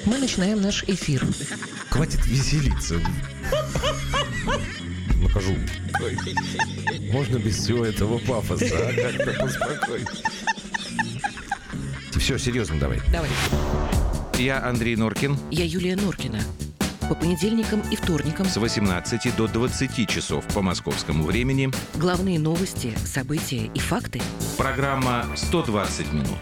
Мы 0.05 0.19
начинаем 0.19 0.61
наш 0.61 0.83
эфир. 0.85 1.23
Хватит 1.91 2.27
веселиться. 2.27 2.97
Накажу. 5.23 5.55
Можно 7.13 7.39
без 7.39 7.57
всего 7.57 7.85
этого 7.85 8.19
пафоса, 8.19 8.67
а? 8.67 8.93
Как-то 8.93 9.41
поспокойнее. 9.41 10.07
Все, 12.19 12.37
серьезно 12.37 12.79
давай. 12.79 13.01
Давай. 13.13 13.31
Я 14.37 14.65
Андрей 14.65 14.97
Норкин. 14.97 15.37
Я 15.51 15.65
Юлия 15.65 15.97
Норкина. 15.97 16.41
По 17.09 17.15
понедельникам 17.15 17.81
и 17.91 17.97
вторникам 17.97 18.47
с 18.47 18.57
18 18.57 19.35
до 19.37 19.47
20 19.47 20.09
часов 20.09 20.45
по 20.49 20.61
московскому 20.61 21.25
времени. 21.25 21.71
Главные 21.95 22.39
новости, 22.39 22.93
события 23.05 23.71
и 23.73 23.79
факты. 23.79 24.21
Программа 24.59 25.25
«120 25.35 26.13
минут». 26.13 26.39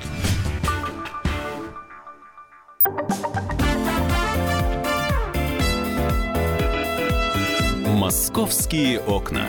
«Московские 7.87 8.99
окна». 9.01 9.47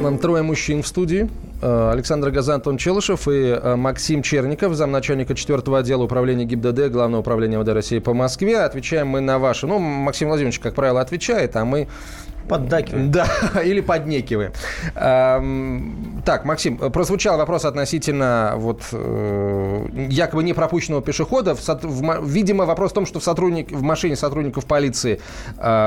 Нам 0.00 0.18
трое 0.18 0.42
мужчин 0.42 0.82
в 0.82 0.86
студии. 0.86 1.28
Э, 1.60 1.90
Александр 1.92 2.30
Газан, 2.30 2.56
Антон 2.56 2.76
Челышев 2.76 3.26
и 3.26 3.58
э, 3.60 3.76
Максим 3.76 4.22
Черников, 4.22 4.74
замначальника 4.74 5.34
4 5.34 5.60
отдела 5.76 6.04
управления 6.04 6.44
ГИБДД, 6.44 6.88
Главного 6.90 7.20
управления 7.20 7.58
МВД 7.58 7.70
России 7.70 7.98
по 7.98 8.14
Москве. 8.14 8.60
Отвечаем 8.60 9.08
мы 9.08 9.20
на 9.20 9.38
ваши. 9.38 9.66
Ну, 9.66 9.78
Максим 9.78 10.28
Владимирович, 10.28 10.60
как 10.60 10.74
правило, 10.74 11.00
отвечает, 11.00 11.56
а 11.56 11.64
мы 11.64 11.88
Поддакиваем. 12.48 13.10
Да, 13.10 13.28
или 13.62 13.82
поднекиваем. 13.82 14.52
Так, 14.94 16.46
Максим, 16.46 16.78
прозвучал 16.78 17.36
вопрос 17.36 17.66
относительно 17.66 18.54
вот 18.56 18.84
э, 18.92 19.86
якобы 20.08 20.42
не 20.42 20.54
пропущенного 20.54 21.02
пешехода. 21.02 21.54
Видимо, 22.22 22.64
вопрос 22.64 22.92
в 22.92 22.94
том, 22.94 23.04
что 23.04 23.20
в, 23.20 23.24
сотрудник, 23.24 23.70
в 23.70 23.82
машине 23.82 24.16
сотрудников 24.16 24.64
полиции 24.64 25.20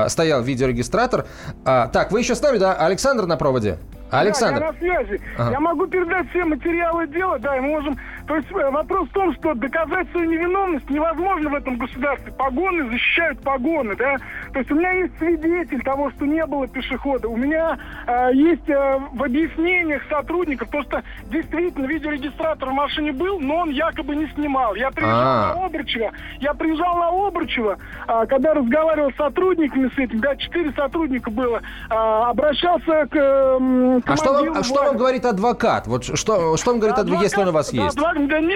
стоял 0.06 0.40
видеорегистратор. 0.42 1.26
А, 1.64 1.88
так, 1.88 2.12
вы 2.12 2.20
еще 2.20 2.36
с 2.36 2.40
нами, 2.40 2.58
да? 2.58 2.74
Александр 2.74 3.26
на 3.26 3.36
проводе? 3.36 3.78
Александр. 4.20 4.60
Да, 4.60 4.66
я 4.66 4.72
на 4.72 4.78
связи. 4.78 5.20
Ага. 5.38 5.50
Я 5.50 5.60
могу 5.60 5.86
передать 5.86 6.28
все 6.30 6.44
материалы 6.44 7.06
дела, 7.06 7.38
да, 7.38 7.56
и 7.56 7.60
мы 7.60 7.68
можем... 7.68 7.98
То 8.26 8.36
есть 8.36 8.50
э, 8.50 8.70
вопрос 8.70 9.08
в 9.08 9.12
том, 9.12 9.34
что 9.34 9.54
доказать 9.54 10.10
свою 10.10 10.30
невиновность 10.30 10.88
невозможно 10.90 11.50
в 11.50 11.54
этом 11.54 11.76
государстве. 11.76 12.32
Погоны 12.32 12.88
защищают 12.90 13.40
погоны, 13.42 13.96
да. 13.96 14.16
То 14.52 14.58
есть 14.60 14.70
у 14.70 14.74
меня 14.74 14.92
есть 14.92 15.16
свидетель 15.18 15.82
того, 15.82 16.10
что 16.12 16.26
не 16.26 16.44
было 16.46 16.66
пешехода. 16.68 17.28
У 17.28 17.36
меня 17.36 17.78
э, 18.06 18.30
есть 18.34 18.68
э, 18.68 18.98
в 19.12 19.22
объяснениях 19.22 20.02
сотрудников, 20.08 20.68
то, 20.70 20.82
что 20.82 21.02
действительно 21.30 21.86
видеорегистратор 21.86 22.70
в 22.70 22.72
машине 22.72 23.12
был, 23.12 23.40
но 23.40 23.58
он 23.58 23.70
якобы 23.70 24.16
не 24.16 24.26
снимал. 24.34 24.74
Я 24.74 24.90
приезжал 24.90 25.18
А-а-а. 25.18 25.54
на 25.54 25.66
Обручево, 25.66 26.12
я 26.40 26.54
приезжал 26.54 26.96
на 26.96 27.08
Обручево, 27.08 27.78
э, 28.08 28.26
когда 28.28 28.54
разговаривал 28.54 29.10
с 29.12 29.16
сотрудниками 29.16 29.88
с 29.94 29.98
этим, 29.98 30.20
да, 30.20 30.36
четыре 30.36 30.72
сотрудника 30.72 31.30
было, 31.30 31.60
э, 31.90 31.94
обращался 31.94 33.06
к 33.10 33.16
э, 33.16 34.00
а 34.04 34.16
что, 34.16 34.32
вам, 34.32 34.56
а 34.56 34.62
что 34.62 34.82
вам 34.84 34.96
говорит 34.96 35.24
адвокат? 35.24 35.86
Вот 35.86 36.04
что, 36.04 36.56
что 36.56 36.70
он 36.70 36.78
говорит, 36.78 36.98
адвокат, 36.98 37.24
если 37.24 37.40
он 37.40 37.48
у 37.48 37.52
вас 37.52 37.72
есть? 37.72 37.96
Адвокат, 37.96 38.11
да 38.14 38.40
не, 38.40 38.54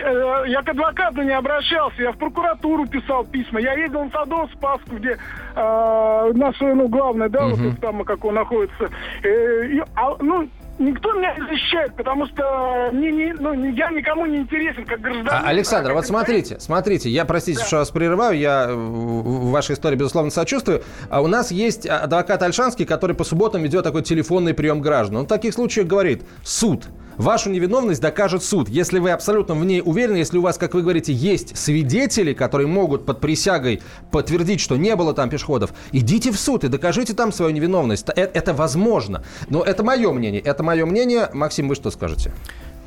я 0.51 0.63
к 0.63 0.69
адвокату 0.69 1.23
не 1.23 1.33
обращался, 1.33 2.03
я 2.03 2.13
в 2.13 2.19
прокуратуру 2.19 2.87
писал 2.87 3.25
письма. 3.25 3.61
Я 3.61 3.75
ездил 3.75 4.05
в 4.05 4.13
Садов, 4.13 4.51
Спаску, 4.53 4.97
где 4.97 5.19
э, 5.55 6.33
наша, 6.35 6.75
ну, 6.75 6.89
главное, 6.89 7.29
да, 7.29 7.47
угу. 7.47 7.57
вот 7.57 7.81
там, 7.81 8.05
как 8.05 8.25
он 8.25 8.35
находится. 8.35 8.91
Э, 9.23 9.67
и, 9.67 9.83
а, 9.95 10.17
ну, 10.21 10.49
никто 10.79 11.13
меня 11.15 11.35
не 11.35 11.47
защищает, 11.47 11.95
потому 11.97 12.27
что 12.27 12.91
не, 12.93 13.11
не, 13.13 13.33
ну, 13.33 13.53
я 13.73 13.91
никому 13.91 14.27
не 14.27 14.39
интересен 14.39 14.85
как 14.85 15.01
гражданин. 15.01 15.29
А, 15.31 15.49
Александр, 15.49 15.91
а 15.91 15.95
вот 15.95 16.07
смотрите, 16.07 16.61
смотрите, 16.61 17.09
я, 17.11 17.25
простите, 17.25 17.61
да. 17.61 17.65
что 17.65 17.77
вас 17.79 17.91
прерываю, 17.91 18.39
я 18.39 18.69
в 18.71 19.51
вашей 19.51 19.75
истории, 19.75 19.97
безусловно, 19.97 20.31
сочувствую. 20.31 20.83
А 21.09 21.21
у 21.23 21.27
нас 21.27 21.51
есть 21.51 21.87
адвокат 21.87 22.43
Альшанский, 22.43 22.85
который 22.85 23.17
по 23.17 23.25
субботам 23.25 23.63
ведет 23.63 23.85
такой 23.85 24.03
телефонный 24.03 24.55
прием 24.55 24.81
граждан. 24.81 25.19
Он 25.19 25.25
в 25.25 25.29
таких 25.29 25.55
случаях 25.55 25.87
говорит, 25.87 26.23
суд– 26.43 26.85
Вашу 27.17 27.49
невиновность 27.51 28.03
докажет 28.03 28.43
суд. 28.43 28.69
Если 28.69 28.99
вы 28.99 29.11
абсолютно 29.11 29.55
в 29.55 29.65
ней 29.65 29.81
уверены, 29.83 30.19
если 30.19 30.37
у 30.37 30.43
вас, 30.43 30.59
как 30.59 30.75
вы 30.75 30.83
говорите, 30.83 31.15
есть 31.15 31.57
свидетели, 31.57 32.35
которые 32.35 32.67
могут 32.67 33.07
под 33.07 33.21
присягой 33.21 33.81
подтвердить, 34.11 34.61
что 34.61 34.77
не 34.77 34.95
было 34.97 35.15
там 35.15 35.31
пешеходов, 35.31 35.73
идите 35.93 36.31
в 36.31 36.39
суд 36.39 36.65
и 36.65 36.69
докажите 36.69 37.15
там 37.15 37.33
свою 37.33 37.53
невиновность. 37.53 38.07
Это, 38.11 38.21
это 38.39 38.53
возможно. 38.53 39.25
Но 39.49 39.63
это 39.63 39.83
мое 39.83 40.13
мнение. 40.13 40.43
Это 40.43 40.63
мое 40.63 40.85
мнение. 40.85 41.31
Максим, 41.33 41.69
вы 41.69 41.75
что 41.75 41.91
скажете? 41.91 42.33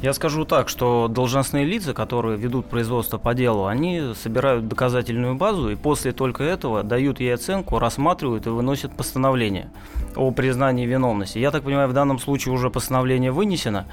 Я 0.02 0.14
скажу 0.14 0.46
так, 0.46 0.70
что 0.70 1.10
должностные 1.10 1.66
лица, 1.66 1.94
которые 1.94 2.38
ведут 2.38 2.68
производство 2.68 3.18
по 3.18 3.34
делу, 3.34 3.66
они 3.66 4.14
собирают 4.22 4.68
доказательную 4.70 5.36
базу 5.36 5.70
и 5.70 5.76
после 5.76 6.14
только 6.14 6.44
этого 6.44 6.84
дают 6.84 7.20
ей 7.20 7.34
оценку, 7.34 7.80
рассматривают 7.80 8.48
и 8.48 8.50
выносят 8.50 8.96
постановление 8.96 9.70
о 10.16 10.32
признании 10.32 10.86
виновности. 10.86 11.38
Я 11.38 11.52
так 11.52 11.64
понимаю, 11.64 11.90
в 11.90 11.94
данном 11.94 12.18
случае 12.18 12.54
уже 12.54 12.70
постановление 12.70 13.32
вынесено, 13.32 13.88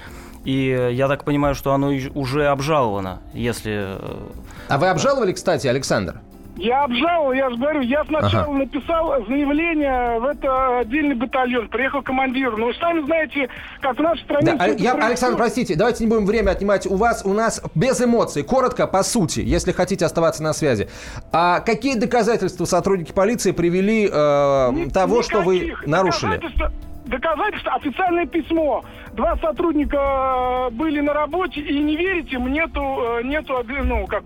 и 0.44 0.90
я 0.92 1.08
так 1.08 1.24
понимаю, 1.24 1.56
что 1.56 1.72
оно 1.72 1.92
уже 2.14 2.46
обжаловано, 2.46 3.18
если... 3.34 3.98
Э, 3.98 4.28
а 4.68 4.78
вы 4.78 4.86
обжаловали, 4.86 5.32
кстати, 5.32 5.66
Александр? 5.66 6.20
Я 6.56 6.84
обжаловал, 6.84 7.32
я 7.32 7.50
же 7.50 7.56
говорю, 7.56 7.80
я 7.82 8.04
сначала 8.06 8.44
ага. 8.44 8.52
написал 8.52 9.26
заявление 9.26 10.18
в 10.18 10.24
это 10.24 10.78
отдельный 10.78 11.14
батальон, 11.14 11.68
приехал 11.68 12.02
командир. 12.02 12.56
Но 12.56 12.66
вы 12.66 12.74
сами 12.74 13.04
знаете, 13.04 13.48
как 13.80 13.98
в 13.98 14.02
нашей 14.02 14.22
стране... 14.24 14.54
Да, 14.54 14.66
я, 14.66 14.92
Александр, 14.94 15.36
простите, 15.36 15.76
давайте 15.76 16.04
не 16.04 16.10
будем 16.10 16.24
время 16.24 16.52
отнимать. 16.52 16.86
У 16.86 16.96
вас, 16.96 17.24
у 17.26 17.34
нас 17.34 17.62
без 17.74 18.00
эмоций, 18.00 18.42
коротко, 18.42 18.86
по 18.86 19.02
сути, 19.02 19.40
если 19.40 19.72
хотите 19.72 20.06
оставаться 20.06 20.42
на 20.42 20.54
связи. 20.54 20.88
А 21.30 21.60
какие 21.60 21.98
доказательства 21.98 22.64
сотрудники 22.64 23.12
полиции 23.12 23.52
привели 23.52 24.08
э, 24.10 24.70
Ни, 24.72 24.88
того, 24.88 25.22
что 25.22 25.42
вы 25.42 25.74
нарушили? 25.84 26.36
доказательства, 26.36 26.72
официальное 27.76 28.26
письмо. 28.26 28.84
Два 29.12 29.36
сотрудника 29.36 29.96
э, 29.96 30.70
были 30.70 31.00
на 31.00 31.12
работе, 31.12 31.60
и 31.60 31.78
не 31.78 31.96
верите, 31.96 32.36
нету, 32.36 32.80
э, 32.80 33.22
нету, 33.24 33.62
ну, 33.84 34.06
как... 34.06 34.24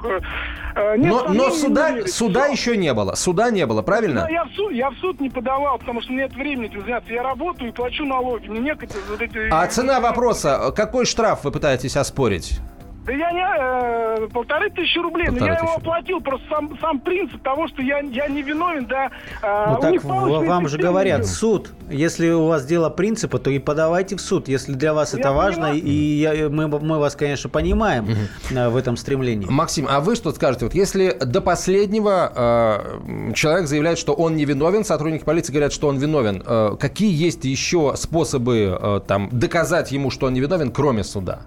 Э, 0.74 0.96
нет 0.96 1.12
но 1.12 1.32
но 1.32 1.50
суда, 1.50 2.06
суда 2.06 2.46
еще 2.46 2.76
не 2.76 2.92
было, 2.92 3.14
суда 3.14 3.50
не 3.50 3.66
было, 3.66 3.82
правильно? 3.82 4.22
Да, 4.22 4.28
я 4.28 4.44
в, 4.44 4.52
суд, 4.52 4.72
я 4.72 4.90
в 4.90 4.96
суд 4.96 5.20
не 5.20 5.30
подавал, 5.30 5.78
потому 5.78 6.00
что 6.00 6.12
нет 6.12 6.34
времени 6.34 6.66
этим 6.66 6.82
заняться. 6.82 7.12
Я 7.12 7.22
работаю 7.22 7.70
и 7.70 7.72
плачу 7.72 8.04
налоги, 8.04 8.48
мне 8.48 8.60
некогда 8.60 8.96
вот 9.08 9.20
эти... 9.20 9.48
А 9.50 9.66
цена 9.66 10.00
вопроса, 10.00 10.72
какой 10.74 11.06
штраф 11.06 11.44
вы 11.44 11.52
пытаетесь 11.52 11.96
оспорить? 11.96 12.60
Да 13.06 13.12
я 13.12 13.32
не... 13.32 14.24
Э, 14.24 14.28
полторы 14.28 14.70
тысячи 14.70 14.98
рублей. 14.98 15.26
Полторы 15.26 15.46
но 15.46 15.54
я 15.54 15.58
его 15.58 15.74
оплатил. 15.74 16.20
Просто 16.20 16.46
сам, 16.50 16.78
сам 16.80 17.00
принцип 17.00 17.42
того, 17.42 17.66
что 17.68 17.82
я, 17.82 18.00
я 18.00 18.28
не 18.28 18.42
виновен, 18.42 18.86
да. 18.86 19.10
Э, 19.42 19.74
ну 19.74 19.80
так 19.80 20.04
вам 20.04 20.68
же 20.68 20.78
говорят, 20.78 21.26
суд. 21.26 21.72
Если 21.88 22.28
у 22.30 22.46
вас 22.46 22.66
дело 22.66 22.90
принципа, 22.90 23.38
то 23.38 23.50
и 23.50 23.58
подавайте 23.58 24.16
в 24.16 24.20
суд. 24.20 24.48
Если 24.48 24.72
для 24.72 24.94
вас 24.94 25.14
я 25.14 25.20
это 25.20 25.28
понимаю. 25.28 25.46
важно, 25.46 25.66
и 25.76 25.90
я, 25.90 26.48
мы, 26.48 26.68
мы 26.68 26.98
вас, 26.98 27.16
конечно, 27.16 27.48
понимаем 27.48 28.04
угу. 28.04 28.70
в 28.70 28.76
этом 28.76 28.96
стремлении. 28.96 29.46
Максим, 29.48 29.86
а 29.88 30.00
вы 30.00 30.14
что 30.14 30.32
скажете? 30.32 30.66
Вот 30.66 30.74
если 30.74 31.16
до 31.18 31.40
последнего 31.40 32.32
э, 32.34 33.32
человек 33.34 33.66
заявляет, 33.66 33.98
что 33.98 34.12
он 34.12 34.36
не 34.36 34.44
виновен, 34.44 34.84
сотрудники 34.84 35.24
полиции 35.24 35.52
говорят, 35.52 35.72
что 35.72 35.88
он 35.88 35.98
виновен, 35.98 36.42
э, 36.46 36.76
какие 36.78 37.12
есть 37.12 37.44
еще 37.44 37.94
способы 37.96 38.78
э, 38.80 39.00
там 39.06 39.28
доказать 39.32 39.90
ему, 39.90 40.10
что 40.10 40.26
он 40.26 40.34
не 40.34 40.40
виновен, 40.40 40.70
кроме 40.70 41.02
суда? 41.02 41.40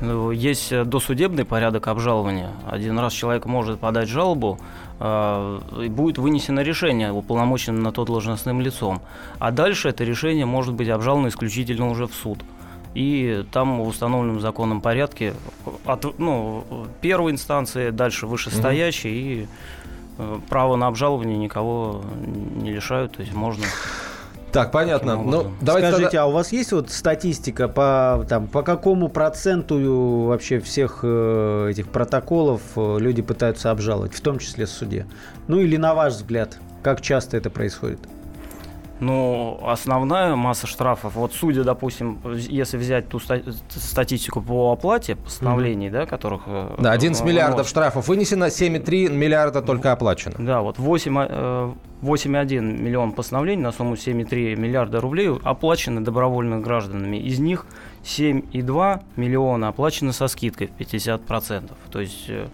Ну, 0.00 0.30
есть 0.30 0.72
э, 0.72 0.84
досудебный 0.84 1.44
порядок 1.44 1.88
обжалования. 1.88 2.50
Один 2.66 2.98
раз 2.98 3.12
человек 3.12 3.46
может 3.46 3.78
подать 3.78 4.08
жалобу, 4.08 4.58
э, 4.98 5.60
и 5.84 5.88
будет 5.88 6.18
вынесено 6.18 6.60
решение 6.60 7.12
уполномоченным 7.12 7.82
на 7.82 7.92
то 7.92 8.04
должностным 8.04 8.60
лицом. 8.60 9.00
А 9.38 9.50
дальше 9.50 9.88
это 9.88 10.04
решение 10.04 10.46
может 10.46 10.74
быть 10.74 10.88
обжаловано 10.88 11.28
исключительно 11.28 11.90
уже 11.90 12.06
в 12.06 12.14
суд. 12.14 12.38
И 12.94 13.44
там 13.50 13.82
в 13.82 13.88
установленном 13.88 14.40
законном 14.40 14.80
порядке 14.80 15.34
от 15.84 16.18
ну, 16.18 16.64
первой 17.00 17.32
инстанции, 17.32 17.90
дальше 17.90 18.26
вышестоящей, 18.26 19.10
mm 19.10 19.14
и 19.14 19.48
э, 20.18 20.38
право 20.48 20.76
на 20.76 20.88
обжалование 20.88 21.36
никого 21.36 22.02
не 22.56 22.72
лишают, 22.72 23.16
то 23.16 23.22
есть 23.22 23.34
можно 23.34 23.64
так, 24.54 24.70
понятно. 24.70 25.16
Ну, 25.16 25.50
давайте 25.60 25.88
Скажите, 25.88 26.10
тогда... 26.10 26.22
а 26.22 26.26
у 26.26 26.30
вас 26.30 26.52
есть 26.52 26.70
вот 26.70 26.88
статистика 26.88 27.66
по, 27.66 28.24
там, 28.28 28.46
по 28.46 28.62
какому 28.62 29.08
проценту 29.08 30.26
вообще 30.28 30.60
всех 30.60 31.00
э, 31.02 31.70
этих 31.72 31.88
протоколов 31.88 32.62
э, 32.76 32.98
люди 33.00 33.20
пытаются 33.20 33.72
обжаловать, 33.72 34.14
в 34.14 34.20
том 34.20 34.38
числе 34.38 34.66
в 34.66 34.70
суде? 34.70 35.06
Ну 35.48 35.58
или 35.58 35.76
на 35.76 35.94
ваш 35.94 36.12
взгляд, 36.12 36.58
как 36.84 37.00
часто 37.00 37.36
это 37.36 37.50
происходит? 37.50 37.98
Ну, 39.00 39.60
основная 39.66 40.36
масса 40.36 40.66
штрафов, 40.66 41.14
вот 41.16 41.32
судя, 41.32 41.64
допустим, 41.64 42.20
если 42.36 42.76
взять 42.76 43.08
ту 43.08 43.20
статистику 43.68 44.40
по 44.40 44.72
оплате 44.72 45.16
постановлений, 45.16 45.88
mm-hmm. 45.88 45.92
да, 45.92 46.06
которых... 46.06 46.42
Э, 46.46 46.76
да, 46.78 46.92
11 46.92 47.22
ну, 47.22 47.28
миллиардов 47.28 47.68
штрафов 47.68 48.08
вынесено, 48.08 48.44
7,3 48.44 49.10
миллиарда 49.10 49.62
только 49.62 49.92
оплачено. 49.92 50.34
Да, 50.38 50.62
вот 50.62 50.78
8, 50.78 51.12
8,1 52.04 52.60
миллион 52.60 53.12
постановлений 53.12 53.62
на 53.62 53.72
сумму 53.72 53.94
7,3 53.94 54.56
миллиарда 54.56 55.00
рублей 55.00 55.30
оплачены 55.42 56.00
добровольно 56.00 56.60
гражданами. 56.60 57.16
Из 57.16 57.40
них 57.40 57.66
7,2 58.04 59.02
миллиона 59.16 59.68
оплачены 59.68 60.12
со 60.12 60.28
скидкой 60.28 60.68
в 60.68 60.80
50%. 60.80 61.72
То 61.90 62.00
есть 62.00 62.26
э, 62.28 62.46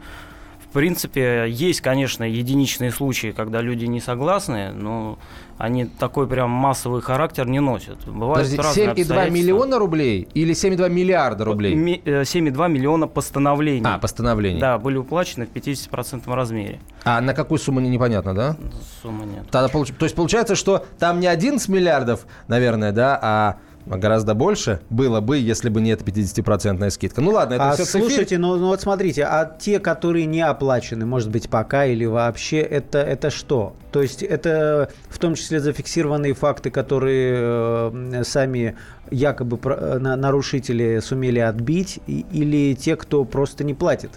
в 0.71 0.73
принципе, 0.73 1.47
есть, 1.49 1.81
конечно, 1.81 2.23
единичные 2.23 2.93
случаи, 2.93 3.35
когда 3.37 3.61
люди 3.61 3.87
не 3.87 4.01
согласны, 4.01 4.71
но 4.71 5.19
они 5.59 5.87
такой 5.87 6.29
прям 6.29 6.49
массовый 6.49 7.03
характер 7.03 7.49
не 7.49 7.59
носят. 7.59 7.99
Бывают 8.07 8.49
Подожди, 8.49 8.83
7,2 8.83 9.31
миллиона 9.31 9.81
рублей 9.81 10.29
или 10.33 10.55
7,2 10.55 10.89
миллиарда 10.89 11.45
рублей? 11.45 11.75
7,2 11.75 12.67
э, 12.67 12.69
миллиона 12.69 13.09
постановлений. 13.09 13.83
А, 13.85 13.99
постановлений. 13.99 14.61
Да, 14.61 14.79
были 14.79 14.97
уплачены 14.97 15.47
в 15.47 15.53
50% 15.53 16.33
размере. 16.33 16.79
А 17.03 17.21
на 17.21 17.35
какую 17.35 17.59
сумму 17.59 17.81
непонятно, 17.81 18.33
да? 18.33 18.57
Сумма 19.03 19.25
нет. 19.25 19.51
Тогда, 19.51 19.67
то 19.67 20.05
есть 20.05 20.15
получается, 20.15 20.55
что 20.55 20.87
там 21.01 21.19
не 21.19 21.27
11 21.27 21.69
миллиардов, 21.69 22.27
наверное, 22.47 22.93
да, 22.93 23.19
а 23.21 23.57
гораздо 23.87 24.35
больше 24.35 24.81
было 24.91 25.21
бы, 25.21 25.39
если 25.39 25.69
бы 25.69 25.81
не 25.81 25.91
эта 25.91 26.05
50% 26.05 26.91
скидка. 26.91 27.21
Ну 27.21 27.33
ладно, 27.33 27.55
это 27.55 27.71
а 27.71 27.75
все 27.75 27.85
Слушайте, 27.85 28.39
ну, 28.39 28.57
ну 28.57 28.69
вот 28.69 28.81
смотрите, 28.81 29.25
а 29.25 29.45
те, 29.59 29.79
которые 29.79 30.27
не 30.27 30.43
оплачены, 30.43 31.07
может 31.07 31.31
быть, 31.31 31.49
пока 31.49 31.87
или 31.87 32.05
вообще, 32.05 32.61
это, 32.61 32.99
это 32.99 33.31
что? 33.31 33.75
То 33.93 34.03
есть 34.03 34.23
это 34.23 34.91
в 35.09 35.19
том 35.19 35.35
числе 35.35 35.61
зафиксированные 35.61 36.35
факты, 36.35 36.71
которые 36.71 37.91
э, 37.93 38.23
сами 38.25 38.77
якобы 39.11 39.57
про, 39.57 39.99
на, 39.99 40.17
нарушители 40.17 41.01
сумели 41.01 41.39
отбить, 41.39 42.01
и, 42.07 42.25
или 42.33 42.75
те, 42.75 42.97
кто 42.97 43.25
просто 43.25 43.65
не 43.65 43.75
платит? 43.75 44.11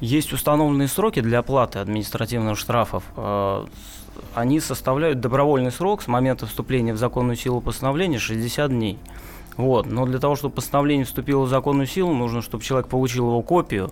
Есть 0.00 0.32
установленные 0.32 0.88
сроки 0.88 1.20
для 1.20 1.38
оплаты 1.38 1.78
административных 1.78 2.58
штрафов. 2.58 3.04
Они 4.34 4.60
составляют 4.60 5.20
добровольный 5.20 5.70
срок 5.70 6.02
с 6.02 6.06
момента 6.06 6.46
вступления 6.46 6.94
в 6.94 6.96
законную 6.96 7.36
силу 7.36 7.60
постановления 7.60 8.18
60 8.18 8.70
дней. 8.70 8.98
Вот. 9.56 9.86
Но 9.86 10.06
для 10.06 10.18
того, 10.18 10.36
чтобы 10.36 10.54
постановление 10.54 11.04
вступило 11.04 11.42
в 11.42 11.48
законную 11.48 11.86
силу, 11.86 12.14
нужно, 12.14 12.40
чтобы 12.40 12.64
человек 12.64 12.88
получил 12.88 13.28
его 13.28 13.42
копию, 13.42 13.90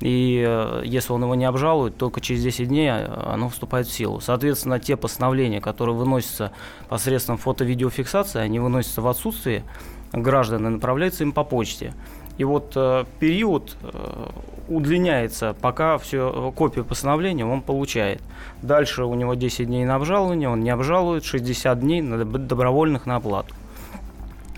и 0.00 0.42
э, 0.46 0.82
если 0.84 1.12
он 1.12 1.22
его 1.22 1.34
не 1.34 1.44
обжалует, 1.44 1.96
только 1.96 2.20
через 2.20 2.42
10 2.42 2.68
дней 2.68 2.88
э, 2.88 3.06
оно 3.26 3.48
вступает 3.48 3.86
в 3.86 3.92
силу. 3.92 4.20
Соответственно, 4.20 4.78
те 4.80 4.96
постановления, 4.96 5.60
которые 5.60 5.94
выносятся 5.94 6.52
посредством 6.88 7.36
фото-видеофиксации, 7.36 8.40
они 8.40 8.60
выносятся 8.60 9.02
в 9.02 9.08
отсутствие 9.08 9.64
граждан 10.12 10.66
и 10.66 10.70
направляются 10.70 11.24
им 11.24 11.32
по 11.32 11.44
почте. 11.44 11.92
И 12.40 12.44
вот 12.44 12.72
э, 12.74 13.04
период 13.18 13.76
э, 13.82 14.28
удлиняется, 14.68 15.54
пока 15.60 15.98
все 15.98 16.50
копию 16.56 16.86
постановления 16.86 17.44
он 17.44 17.60
получает. 17.60 18.22
Дальше 18.62 19.04
у 19.04 19.12
него 19.12 19.34
10 19.34 19.66
дней 19.66 19.84
на 19.84 19.96
обжалование, 19.96 20.48
он 20.48 20.60
не 20.60 20.70
обжалует, 20.70 21.22
60 21.22 21.78
дней 21.78 22.00
на 22.00 22.24
добровольных 22.24 23.04
на 23.04 23.16
оплату. 23.16 23.54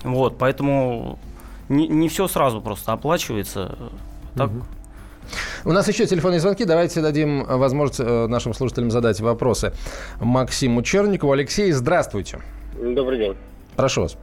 Вот, 0.05 0.39
поэтому 0.39 1.19
не, 1.69 1.89
не 1.89 2.09
все 2.09 2.29
сразу 2.29 2.61
просто 2.61 2.93
оплачивается. 2.93 3.77
Так, 4.37 4.51
угу. 4.51 4.63
У 5.65 5.73
нас 5.73 5.89
еще 5.89 6.07
телефонные 6.07 6.39
звонки. 6.39 6.65
Давайте 6.65 7.01
дадим 7.01 7.43
возможность 7.43 7.99
э, 7.99 8.27
нашим 8.29 8.55
слушателям 8.55 8.93
задать 8.93 9.21
вопросы. 9.21 9.73
Максиму 10.21 10.85
Черникову. 10.85 11.33
Алексей, 11.33 11.73
здравствуйте. 11.73 12.39
Добрый 12.81 13.19
день. 13.19 13.37
Прошу 13.75 14.03
вас. 14.03 14.17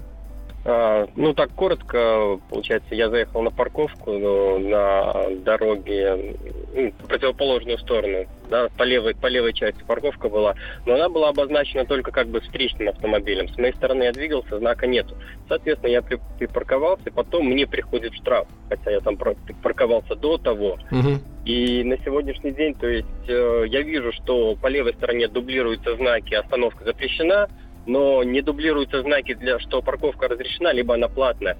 А, 0.65 1.07
ну, 1.15 1.33
так 1.33 1.51
коротко, 1.51 2.39
получается, 2.49 2.93
я 2.93 3.09
заехал 3.09 3.41
на 3.41 3.49
парковку 3.49 4.11
ну, 4.11 4.59
на 4.59 5.29
дороге 5.45 6.35
ну, 6.75 6.91
в 6.91 7.07
противоположную 7.07 7.77
сторону, 7.77 8.25
да, 8.49 8.67
по 8.77 8.83
левой, 8.83 9.15
по 9.15 9.27
левой 9.27 9.53
части 9.53 9.81
парковка 9.87 10.27
была, 10.27 10.55
но 10.85 10.95
она 10.95 11.07
была 11.07 11.29
обозначена 11.29 11.85
только 11.85 12.11
как 12.11 12.27
бы 12.27 12.41
встречным 12.41 12.89
автомобилем. 12.89 13.47
С 13.47 13.57
моей 13.57 13.73
стороны 13.73 14.03
я 14.03 14.11
двигался, 14.11 14.59
знака 14.59 14.85
нету. 14.85 15.15
Соответственно, 15.47 15.91
я 15.91 16.01
припарковался, 16.01 17.09
потом 17.09 17.47
мне 17.47 17.65
приходит 17.65 18.13
штраф, 18.15 18.47
хотя 18.67 18.91
я 18.91 18.99
там 18.99 19.17
парковался 19.17 20.15
до 20.15 20.37
того. 20.37 20.77
Угу. 20.91 21.19
И 21.45 21.83
на 21.85 21.97
сегодняшний 21.99 22.51
день, 22.51 22.75
то 22.75 22.87
есть, 22.87 23.07
э, 23.27 23.63
я 23.67 23.81
вижу, 23.81 24.11
что 24.11 24.55
по 24.55 24.67
левой 24.67 24.93
стороне 24.93 25.29
дублируются 25.29 25.95
знаки 25.95 26.33
«остановка 26.33 26.83
запрещена», 26.83 27.47
но 27.85 28.23
не 28.23 28.41
дублируются 28.41 29.01
знаки, 29.01 29.33
для, 29.33 29.59
что 29.59 29.81
парковка 29.81 30.27
разрешена, 30.27 30.73
либо 30.73 30.95
она 30.95 31.07
платная. 31.07 31.57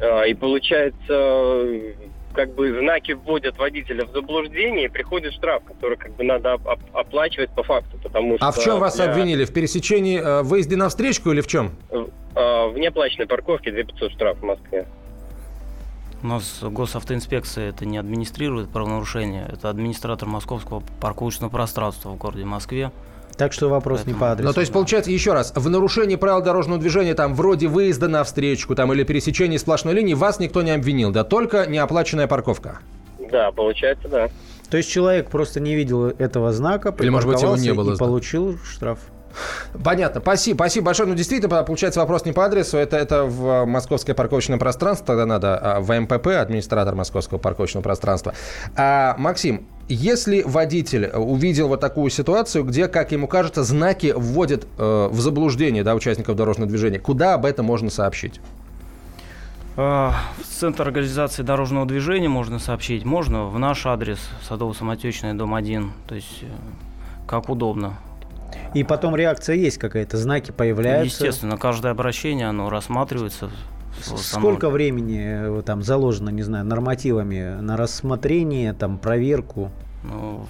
А, 0.00 0.24
и 0.24 0.34
получается, 0.34 1.94
как 2.32 2.54
бы 2.54 2.78
знаки 2.78 3.12
вводят 3.12 3.58
водителя 3.58 4.06
в 4.06 4.12
заблуждение, 4.12 4.86
и 4.86 4.88
приходит 4.88 5.32
штраф, 5.32 5.62
который 5.64 5.96
как 5.96 6.14
бы 6.16 6.24
надо 6.24 6.54
оп- 6.54 6.80
оплачивать 6.92 7.50
по 7.50 7.62
факту, 7.62 7.98
потому 8.02 8.36
что... 8.36 8.46
А 8.46 8.52
в 8.52 8.58
чем 8.62 8.78
вас 8.78 8.96
для... 8.96 9.10
обвинили? 9.10 9.44
В 9.44 9.52
пересечении 9.52 10.20
э, 10.20 10.42
выезде 10.42 10.76
на 10.76 10.88
встречку 10.88 11.30
или 11.32 11.40
в 11.40 11.46
чем? 11.46 11.72
Э, 11.90 12.04
в 12.34 12.78
неоплаченной 12.78 13.26
парковке 13.26 13.72
2500 13.72 14.12
штраф 14.12 14.38
в 14.38 14.44
Москве. 14.44 14.86
У 16.22 16.26
нас 16.26 16.60
госавтоинспекция 16.62 17.70
это 17.70 17.86
не 17.86 17.96
администрирует 17.96 18.68
правонарушение, 18.68 19.48
это 19.50 19.70
администратор 19.70 20.28
московского 20.28 20.82
парковочного 21.00 21.50
пространства 21.50 22.10
в 22.10 22.16
городе 22.16 22.44
Москве. 22.44 22.90
Так 23.40 23.54
что 23.54 23.70
вопрос 23.70 24.00
Поэтому... 24.00 24.16
не 24.16 24.20
по 24.20 24.32
адресу. 24.32 24.48
Ну, 24.48 24.52
то 24.52 24.60
есть, 24.60 24.70
получается, 24.70 25.10
еще 25.10 25.32
раз, 25.32 25.54
в 25.56 25.70
нарушении 25.70 26.16
правил 26.16 26.42
дорожного 26.42 26.78
движения, 26.78 27.14
там, 27.14 27.34
вроде 27.34 27.68
выезда 27.68 28.06
на 28.06 28.22
встречку, 28.22 28.74
там, 28.74 28.92
или 28.92 29.02
пересечения 29.02 29.56
сплошной 29.56 29.94
линии, 29.94 30.12
вас 30.12 30.40
никто 30.40 30.60
не 30.60 30.72
обвинил, 30.72 31.10
да, 31.10 31.24
только 31.24 31.64
неоплаченная 31.64 32.26
парковка. 32.26 32.80
Да, 33.32 33.50
получается, 33.52 34.08
да. 34.08 34.28
То 34.68 34.76
есть 34.76 34.90
человек 34.90 35.30
просто 35.30 35.58
не 35.58 35.74
видел 35.74 36.08
этого 36.08 36.52
знака, 36.52 36.94
или, 37.00 37.08
может 37.08 37.30
быть, 37.30 37.40
его 37.40 37.56
не 37.56 37.72
было. 37.72 37.94
И 37.94 37.96
получил 37.96 38.58
штраф. 38.58 38.98
Понятно. 39.82 40.20
Спасибо, 40.20 40.56
спасибо 40.56 40.86
большое. 40.86 41.08
Ну, 41.08 41.14
действительно, 41.14 41.62
получается 41.62 42.00
вопрос 42.00 42.26
не 42.26 42.32
по 42.32 42.44
адресу. 42.44 42.76
Это, 42.76 42.98
это 42.98 43.24
в 43.24 43.64
московское 43.64 44.14
парковочное 44.14 44.58
пространство. 44.58 45.06
Тогда 45.06 45.24
надо 45.24 45.56
а, 45.56 45.80
в 45.80 45.98
МПП, 45.98 46.26
администратор 46.26 46.94
московского 46.94 47.38
парковочного 47.38 47.82
пространства. 47.82 48.34
А, 48.76 49.14
Максим, 49.18 49.66
если 49.94 50.42
водитель 50.42 51.06
увидел 51.08 51.68
вот 51.68 51.80
такую 51.80 52.10
ситуацию, 52.10 52.64
где, 52.64 52.88
как 52.88 53.12
ему 53.12 53.26
кажется, 53.26 53.64
знаки 53.64 54.12
вводят 54.16 54.66
э, 54.78 55.08
в 55.10 55.20
заблуждение 55.20 55.82
да, 55.82 55.94
участников 55.94 56.36
дорожного 56.36 56.68
движения, 56.68 56.98
куда 56.98 57.34
об 57.34 57.44
этом 57.44 57.66
можно 57.66 57.90
сообщить? 57.90 58.40
А, 59.76 60.14
в 60.38 60.46
Центр 60.46 60.82
организации 60.82 61.42
дорожного 61.42 61.86
движения 61.86 62.28
можно 62.28 62.58
сообщить. 62.58 63.04
Можно 63.04 63.46
в 63.46 63.58
наш 63.58 63.86
адрес 63.86 64.18
Садово-Самотечная, 64.48 65.34
дом 65.34 65.54
1. 65.54 65.92
То 66.06 66.14
есть, 66.14 66.42
э, 66.42 66.46
как 67.26 67.48
удобно. 67.48 67.98
И 68.74 68.84
потом 68.84 69.16
реакция 69.16 69.56
есть 69.56 69.78
какая-то, 69.78 70.16
знаки 70.16 70.50
появляются. 70.50 71.24
Естественно, 71.24 71.56
каждое 71.56 71.92
обращение, 71.92 72.48
оно 72.48 72.68
рассматривается. 72.70 73.50
Сколько 74.02 74.66
само... 74.66 74.72
времени 74.72 75.58
э, 75.58 75.62
там 75.62 75.82
заложено, 75.82 76.30
не 76.30 76.42
знаю, 76.42 76.64
нормативами 76.64 77.60
на 77.60 77.76
рассмотрение, 77.76 78.72
там, 78.72 78.98
проверку? 78.98 79.70
Ну, 80.04 80.46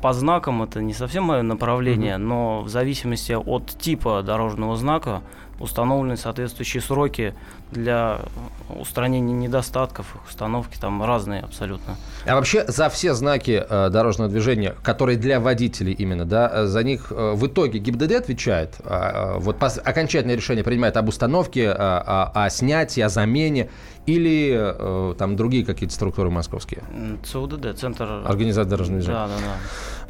по 0.00 0.12
знакам 0.12 0.62
это 0.62 0.80
не 0.80 0.94
совсем 0.94 1.24
мое 1.24 1.42
направление, 1.42 2.16
угу. 2.16 2.24
но 2.24 2.62
в 2.62 2.68
зависимости 2.68 3.32
от 3.32 3.66
типа 3.66 4.22
дорожного 4.22 4.76
знака 4.76 5.22
установлены 5.58 6.16
соответствующие 6.16 6.80
сроки 6.80 7.34
для 7.70 8.20
устранения 8.68 9.32
недостатков, 9.32 10.16
установки 10.28 10.78
там 10.78 11.02
разные 11.02 11.42
абсолютно. 11.42 11.96
А 12.26 12.34
вообще 12.34 12.64
за 12.66 12.88
все 12.88 13.14
знаки 13.14 13.64
э, 13.68 13.90
дорожного 13.90 14.30
движения, 14.30 14.74
которые 14.82 15.18
для 15.18 15.40
водителей 15.40 15.92
именно, 15.92 16.24
да, 16.24 16.50
э, 16.52 16.66
за 16.66 16.82
них 16.82 17.10
э, 17.10 17.32
в 17.34 17.46
итоге 17.46 17.78
ГИБДД 17.78 18.12
отвечает, 18.12 18.76
э, 18.84 19.38
вот 19.38 19.58
пос, 19.58 19.78
окончательное 19.82 20.36
решение 20.36 20.64
принимает 20.64 20.96
об 20.96 21.08
установке, 21.08 21.64
э, 21.64 21.72
о, 21.72 22.30
о 22.34 22.50
снятии, 22.50 23.00
о 23.00 23.08
замене 23.08 23.70
или 24.06 24.56
э, 24.58 25.14
там 25.18 25.36
другие 25.36 25.64
какие-то 25.64 25.94
структуры 25.94 26.30
московские? 26.30 26.82
ЦУДД, 27.24 27.78
Центр... 27.78 28.22
Организации 28.24 28.70
дорожного 28.70 29.00
движения. 29.00 29.18
Да, 29.18 29.26
да, 29.26 29.34
да. 29.34 29.56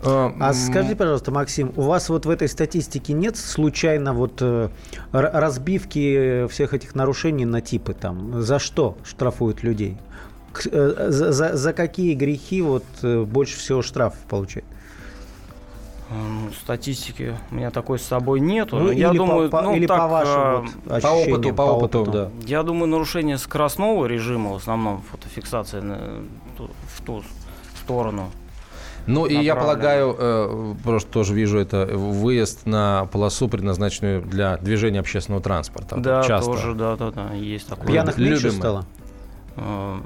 А, 0.04 0.32
а 0.40 0.54
скажи, 0.54 0.94
пожалуйста, 0.94 1.32
Максим, 1.32 1.72
у 1.74 1.82
вас 1.82 2.08
вот 2.08 2.24
в 2.24 2.30
этой 2.30 2.48
статистике 2.48 3.12
нет 3.12 3.36
случайно 3.36 4.12
вот 4.12 4.38
э, 4.40 4.68
разбивки 5.10 6.46
всех 6.46 6.74
этих 6.74 6.94
нарушений 6.94 7.44
на 7.48 7.60
типы 7.60 7.94
там? 7.94 8.42
За 8.42 8.58
что 8.58 8.96
штрафуют 9.04 9.62
людей? 9.62 9.96
Э, 10.70 11.06
за, 11.10 11.32
за, 11.32 11.56
за 11.56 11.72
какие 11.72 12.14
грехи 12.14 12.62
вот 12.62 12.84
э, 13.02 13.22
больше 13.22 13.58
всего 13.58 13.82
штрафов 13.82 14.20
получают? 14.28 14.66
Ну, 16.10 16.50
статистики 16.62 17.36
у 17.50 17.54
меня 17.54 17.70
такой 17.70 17.98
с 17.98 18.02
собой 18.02 18.40
нету. 18.40 18.78
Ну, 18.78 18.90
я 18.90 19.12
думаю, 19.12 19.50
по, 19.50 19.60
ну, 19.60 19.74
или 19.74 19.86
так, 19.86 19.98
по 19.98 20.08
вашему 20.08 20.66
вот, 20.86 21.02
по 21.02 21.08
опыту, 21.08 21.48
по, 21.50 21.54
по 21.54 21.62
опыту, 21.62 22.00
опыту, 22.00 22.12
да. 22.12 22.30
Я 22.46 22.62
думаю, 22.62 22.88
нарушение 22.88 23.36
скоростного 23.36 24.06
режима 24.06 24.52
в 24.52 24.56
основном 24.56 25.02
фотофиксация 25.02 25.82
в 25.82 27.02
ту 27.04 27.22
сторону. 27.82 28.30
Ну 29.08 29.24
и 29.24 29.34
я 29.34 29.56
полагаю, 29.56 30.14
э, 30.18 30.74
просто 30.84 31.10
тоже 31.10 31.34
вижу 31.34 31.58
это, 31.58 31.86
выезд 31.86 32.66
на 32.66 33.06
полосу, 33.10 33.48
предназначенную 33.48 34.20
для 34.22 34.58
движения 34.58 35.00
общественного 35.00 35.42
транспорта. 35.42 35.96
Да, 35.96 36.22
Часто. 36.22 36.52
тоже, 36.52 36.74
да, 36.74 36.96
да, 36.96 37.10
да, 37.10 37.32
есть 37.32 37.66
такое. 37.66 37.86
Пьяных 37.86 38.18
меньше 38.18 38.50
стало? 38.50 38.84
Э, 39.56 39.96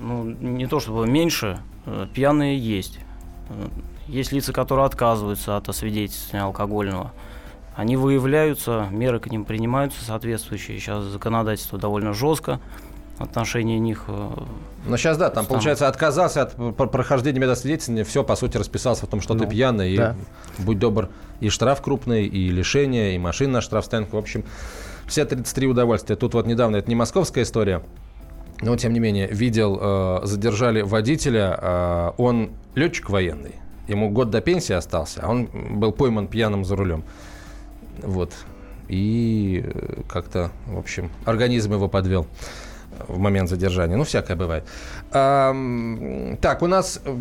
ну, 0.00 0.24
не 0.24 0.66
то 0.66 0.80
чтобы 0.80 1.06
меньше, 1.06 1.60
э, 1.84 2.06
пьяные 2.12 2.58
есть. 2.58 2.98
Есть 4.08 4.32
лица, 4.32 4.52
которые 4.52 4.86
отказываются 4.86 5.56
от 5.56 5.68
освидетельствования 5.68 6.46
алкогольного. 6.46 7.12
Они 7.74 7.96
выявляются, 7.96 8.88
меры 8.90 9.20
к 9.20 9.26
ним 9.30 9.44
принимаются 9.44 10.02
соответствующие. 10.02 10.78
Сейчас 10.78 11.04
законодательство 11.04 11.78
довольно 11.78 12.14
жестко 12.14 12.58
отношении 13.18 13.78
них. 13.78 14.04
Но 14.86 14.96
сейчас, 14.96 15.16
да, 15.18 15.30
там, 15.30 15.44
там, 15.44 15.46
получается, 15.46 15.88
отказался 15.88 16.42
от 16.42 16.76
прохождения 16.76 17.40
медосвидетельствования, 17.40 18.04
все, 18.04 18.22
по 18.22 18.36
сути, 18.36 18.56
расписался 18.56 19.06
в 19.06 19.08
том, 19.08 19.20
что 19.20 19.34
ну, 19.34 19.40
ты 19.40 19.50
пьяный, 19.50 19.96
да. 19.96 20.16
и, 20.58 20.62
будь 20.62 20.78
добр, 20.78 21.08
и 21.40 21.48
штраф 21.48 21.82
крупный, 21.82 22.26
и 22.26 22.50
лишение, 22.50 23.14
и 23.14 23.18
машина 23.18 23.54
на 23.54 23.60
штрафстоянку. 23.60 24.16
В 24.16 24.20
общем, 24.20 24.44
все 25.06 25.24
33 25.24 25.66
удовольствия. 25.66 26.16
Тут 26.16 26.34
вот 26.34 26.46
недавно, 26.46 26.76
это 26.76 26.88
не 26.88 26.94
московская 26.94 27.42
история, 27.42 27.82
но, 28.62 28.76
тем 28.76 28.92
не 28.92 29.00
менее, 29.00 29.28
видел, 29.28 29.78
э, 29.80 30.20
задержали 30.24 30.80
водителя, 30.80 31.58
э, 31.60 32.12
он 32.16 32.50
летчик 32.74 33.10
военный, 33.10 33.56
ему 33.86 34.10
год 34.10 34.30
до 34.30 34.40
пенсии 34.40 34.72
остался, 34.72 35.20
а 35.22 35.30
он 35.30 35.48
был 35.78 35.92
пойман 35.92 36.26
пьяным 36.26 36.64
за 36.64 36.76
рулем. 36.76 37.04
Вот. 38.02 38.32
И 38.88 39.62
э, 39.64 40.02
как-то, 40.08 40.52
в 40.66 40.78
общем, 40.78 41.10
организм 41.24 41.74
его 41.74 41.88
подвел 41.88 42.26
в 43.08 43.18
момент 43.18 43.48
задержания. 43.48 43.96
Ну, 43.96 44.04
всякое 44.04 44.36
бывает. 44.36 44.64
А, 45.12 45.54
так, 46.40 46.62
у 46.62 46.66
нас 46.66 47.00
э, 47.04 47.16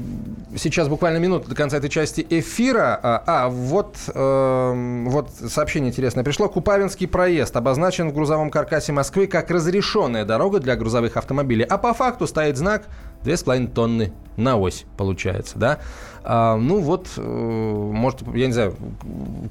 сейчас 0.57 0.87
буквально 0.87 1.17
минута 1.17 1.49
до 1.49 1.55
конца 1.55 1.77
этой 1.77 1.89
части 1.89 2.25
эфира. 2.29 2.99
А, 3.01 3.23
а 3.25 3.49
вот, 3.49 3.97
а, 4.13 4.73
вот 5.07 5.29
сообщение 5.47 5.89
интересное 5.89 6.23
пришло. 6.23 6.49
Купавинский 6.49 7.07
проезд 7.07 7.55
обозначен 7.55 8.09
в 8.09 8.13
грузовом 8.13 8.49
каркасе 8.49 8.91
Москвы 8.91 9.27
как 9.27 9.51
разрешенная 9.51 10.25
дорога 10.25 10.59
для 10.59 10.75
грузовых 10.75 11.17
автомобилей. 11.17 11.65
А 11.65 11.77
по 11.77 11.93
факту 11.93 12.27
стоит 12.27 12.57
знак 12.57 12.83
2,5 13.23 13.73
тонны 13.73 14.13
на 14.37 14.57
ось, 14.57 14.85
получается, 14.97 15.57
да? 15.57 15.79
А, 16.23 16.55
ну 16.57 16.79
вот, 16.79 17.07
э, 17.17 17.21
может, 17.21 18.21
я 18.33 18.47
не 18.47 18.53
знаю, 18.53 18.75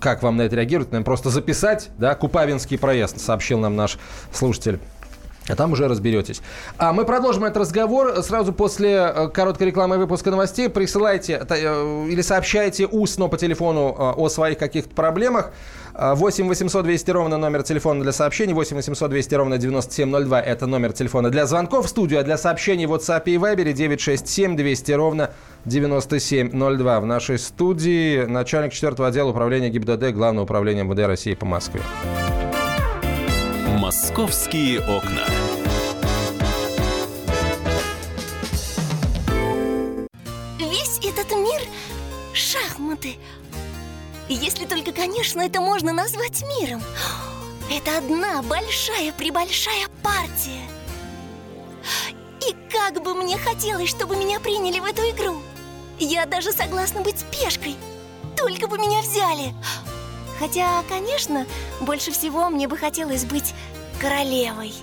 как 0.01 0.23
вам 0.23 0.37
на 0.37 0.43
это 0.43 0.57
реагирует, 0.57 0.91
наверное, 0.91 1.05
просто 1.05 1.31
записать, 1.31 1.91
да, 1.99 2.15
Купавинский 2.15 2.79
проезд, 2.79 3.21
сообщил 3.21 3.59
нам 3.59 3.77
наш 3.77 3.99
слушатель. 4.33 4.81
А 5.49 5.57
там 5.57 5.73
уже 5.73 5.89
разберетесь. 5.89 6.41
А 6.79 6.93
мы 6.93 7.05
продолжим 7.05 7.45
этот 7.45 7.59
разговор 7.59 8.23
сразу 8.23 8.53
после 8.53 8.93
э, 8.93 9.29
короткой 9.29 9.67
рекламы 9.69 9.99
выпуска 9.99 10.31
новостей. 10.31 10.71
Присылайте 10.71 11.45
э, 11.49 12.07
или 12.09 12.23
сообщайте 12.23 12.87
устно 12.87 13.29
по 13.29 13.37
телефону 13.37 13.95
э, 13.97 14.13
о 14.17 14.29
своих 14.31 14.59
каких-то 14.59 14.95
проблемах. 14.95 15.53
8 15.97 16.49
800 16.49 16.85
200 16.85 17.11
ровно 17.13 17.37
номер 17.37 17.63
телефона 17.63 18.03
для 18.03 18.13
сообщений. 18.13 18.53
8 18.53 18.77
800 18.77 19.11
200 19.11 19.35
ровно 19.35 19.59
9702 19.59 20.41
это 20.41 20.67
номер 20.67 20.93
телефона 20.93 21.31
для 21.31 21.47
звонков 21.47 21.87
в 21.87 21.89
студию. 21.89 22.21
А 22.21 22.23
для 22.25 22.37
сообщений 22.37 22.87
в 22.87 22.95
WhatsApp 22.95 23.23
и 23.27 23.37
Viber 23.37 23.73
967 23.73 24.57
200 24.57 24.93
ровно 24.93 25.31
9702. 25.67 27.01
В 27.01 27.07
нашей 27.07 27.39
студии 27.39 28.25
начальник 28.25 28.73
4 28.73 29.07
отдела 29.07 29.29
управления 29.29 29.69
ГИБДД 29.69 30.13
Главного 30.15 30.45
управления 30.45 30.83
МВД 30.83 31.07
России 31.07 31.35
по 31.35 31.47
Москве. 31.47 31.83
«Московские 33.75 34.81
окна». 34.83 35.27
Весь 40.61 40.99
этот 40.99 41.33
мир– 41.33 41.61
шахматы. 42.33 43.17
Если 44.29 44.65
только, 44.67 44.93
конечно, 44.93 45.41
это 45.41 45.61
можно 45.61 45.93
назвать 45.93 46.45
миром. 46.61 46.83
Это 47.69 47.99
одна 47.99 48.43
большая-пребольшая 48.43 49.89
партия. 50.05 50.63
И 52.49 52.55
как 52.71 53.03
бы 53.03 53.15
мне 53.15 53.37
хотелось, 53.39 53.91
чтобы 53.91 54.15
меня 54.15 54.39
приняли 54.39 54.79
в 54.79 54.85
эту 54.85 55.03
игру. 55.11 55.43
Я 55.99 56.27
даже 56.27 56.53
согласна 56.53 57.01
быть 57.01 57.25
пешкой. 57.25 57.75
Только 58.37 58.69
бы 58.69 58.79
меня 58.79 59.01
взяли. 59.01 59.53
Хотя, 60.45 60.83
конечно, 60.91 61.47
больше 61.81 62.11
всего 62.11 62.51
мне 62.51 62.69
бы 62.69 62.77
хотелось 62.77 63.25
быть 63.25 63.55
королевой. 63.99 64.75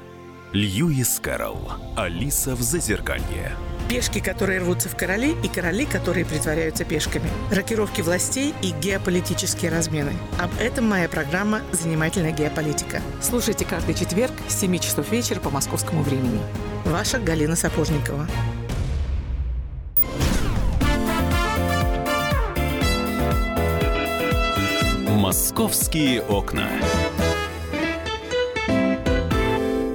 Льюис 0.54 1.20
Кэрролл. 1.20 1.74
Алиса 1.96 2.56
в 2.56 2.64
Зазеркалье. 2.64 3.52
Пешки, 3.88 4.22
которые 4.22 4.62
рвутся 4.62 4.90
в 4.90 4.98
короли, 4.98 5.36
и 5.44 5.48
короли, 5.48 5.86
которые 5.86 6.26
притворяются 6.26 6.84
пешками. 6.84 7.30
Рокировки 7.52 8.02
властей 8.02 8.56
и 8.64 8.72
геополитические 8.72 9.70
размены. 9.70 10.14
Об 10.40 10.50
этом 10.60 10.90
моя 10.90 11.08
программа 11.08 11.62
«Занимательная 11.72 12.32
геополитика». 12.32 13.00
Слушайте 13.22 13.64
каждый 13.64 13.94
четверг 13.94 14.34
с 14.48 14.60
7 14.62 14.80
часов 14.80 15.12
вечера 15.12 15.40
по 15.40 15.52
московскому 15.52 16.02
времени. 16.02 16.42
Ваша 16.86 17.20
Галина 17.20 17.56
Сапожникова. 17.56 18.28
«Московские 25.22 26.24
окна». 26.24 26.68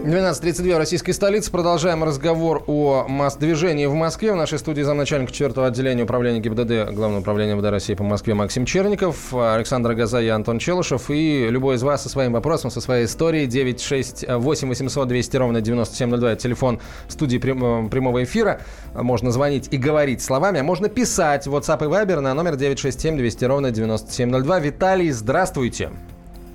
12.32 0.07 0.77
в 0.77 0.79
российской 0.79 1.11
столице. 1.11 1.51
Продолжаем 1.51 2.05
разговор 2.05 2.63
о 2.69 3.07
масс-движении 3.09 3.87
в 3.87 3.95
Москве. 3.95 4.33
В 4.33 4.37
нашей 4.37 4.61
студии 4.61 4.83
замначальник 4.83 5.33
4 5.33 5.53
отделения 5.67 6.05
управления 6.05 6.39
ГИБДД 6.39 6.95
Главного 6.95 7.19
управления 7.23 7.57
МВД 7.57 7.71
России 7.71 7.95
по 7.95 8.05
Москве 8.05 8.35
Максим 8.35 8.67
Черников, 8.67 9.35
Александр 9.35 9.95
Газа 9.95 10.21
и 10.21 10.29
Антон 10.29 10.61
Челышев. 10.61 11.11
И 11.11 11.49
любой 11.51 11.75
из 11.75 11.83
вас 11.83 12.05
со 12.05 12.09
своим 12.09 12.35
вопросом, 12.35 12.71
со 12.71 12.81
своей 12.81 13.07
историей 13.07 13.47
968 13.47 14.69
800 14.69 15.09
200 15.09 15.37
ровно 15.39 15.61
9702. 15.61 16.31
Это 16.31 16.41
телефон 16.41 16.79
студии 17.09 17.39
прям, 17.39 17.91
прямого 17.91 18.23
эфира. 18.23 18.61
Можно 18.95 19.33
звонить 19.33 19.67
и 19.73 19.77
говорить 19.77 20.23
словами, 20.23 20.61
а 20.61 20.63
можно 20.63 20.89
писать 20.89 21.49
в 21.49 21.57
WhatsApp 21.57 21.85
и 21.85 21.89
Viber 21.89 22.21
на 22.21 22.33
номер 22.33 22.55
967 22.55 23.17
200 23.17 23.45
ровно 23.45 23.73
9702. 23.73 24.61
Виталий, 24.61 25.11
здравствуйте. 25.11 25.91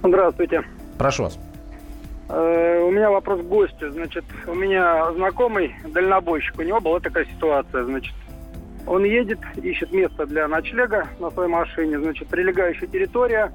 Здравствуйте. 0.01 0.61
Прошу 0.97 1.23
вас. 1.23 1.37
Э, 2.33 2.81
у 2.81 2.91
меня 2.91 3.11
вопрос 3.11 3.41
к 3.41 3.43
гостю. 3.43 3.91
Значит, 3.91 4.23
у 4.47 4.53
меня 4.53 5.11
знакомый 5.13 5.75
дальнобойщик, 5.85 6.57
у 6.59 6.61
него 6.61 6.79
была 6.79 6.99
такая 7.01 7.25
ситуация, 7.25 7.83
значит, 7.83 8.13
он 8.87 9.03
едет, 9.03 9.39
ищет 9.61 9.91
место 9.91 10.25
для 10.25 10.47
ночлега 10.47 11.07
на 11.19 11.29
своей 11.31 11.49
машине, 11.49 11.99
значит, 11.99 12.29
прилегающая 12.29 12.87
территория, 12.87 13.51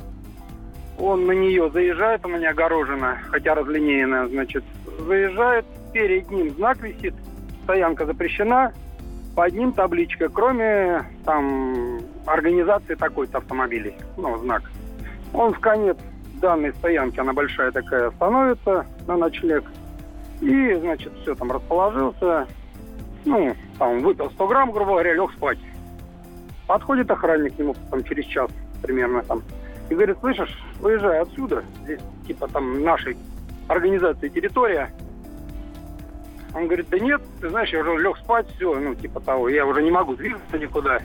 он 0.98 1.26
на 1.26 1.32
нее 1.32 1.70
заезжает, 1.70 2.24
у 2.24 2.28
меня 2.28 2.50
огорожена, 2.50 3.18
хотя 3.30 3.54
разлинеянная, 3.54 4.26
значит, 4.26 4.64
заезжает, 5.00 5.64
перед 5.92 6.30
ним 6.30 6.50
знак 6.50 6.78
висит, 6.82 7.14
стоянка 7.64 8.04
запрещена, 8.04 8.72
под 9.34 9.52
ним 9.54 9.72
табличка, 9.72 10.28
кроме 10.28 11.04
там 11.24 12.00
организации 12.26 12.94
такой-то 12.94 13.38
автомобилей, 13.38 13.94
ну, 14.16 14.36
знак. 14.38 14.62
Он 15.32 15.52
в 15.52 15.60
конец 15.60 15.96
данной 16.40 16.72
стоянке, 16.74 17.20
она 17.20 17.32
большая 17.32 17.70
такая, 17.72 18.10
становится 18.12 18.86
на 19.06 19.16
ночлег. 19.16 19.64
И, 20.40 20.74
значит, 20.74 21.12
все 21.22 21.34
там 21.34 21.50
расположился. 21.50 22.46
Ну, 23.24 23.54
там 23.78 24.00
выпил 24.00 24.30
100 24.30 24.46
грамм, 24.46 24.70
грубо 24.70 24.92
говоря, 24.92 25.14
лег 25.14 25.32
спать. 25.32 25.58
Подходит 26.66 27.10
охранник 27.10 27.56
к 27.56 27.58
нему 27.58 27.74
там 27.90 28.04
через 28.04 28.24
час 28.26 28.50
примерно 28.82 29.22
там. 29.22 29.42
И 29.88 29.94
говорит, 29.94 30.18
слышишь, 30.20 30.58
выезжай 30.80 31.20
отсюда. 31.20 31.64
Здесь 31.82 32.00
типа 32.26 32.48
там 32.48 32.82
нашей 32.82 33.16
организации 33.68 34.28
территория. 34.28 34.92
Он 36.54 36.66
говорит, 36.66 36.88
да 36.90 36.98
нет, 36.98 37.22
ты 37.40 37.50
знаешь, 37.50 37.70
я 37.70 37.80
уже 37.80 38.02
лег 38.02 38.16
спать, 38.18 38.48
все, 38.56 38.74
ну, 38.74 38.94
типа 38.94 39.20
того, 39.20 39.48
я 39.48 39.66
уже 39.66 39.82
не 39.82 39.90
могу 39.90 40.16
двигаться 40.16 40.58
никуда. 40.58 41.00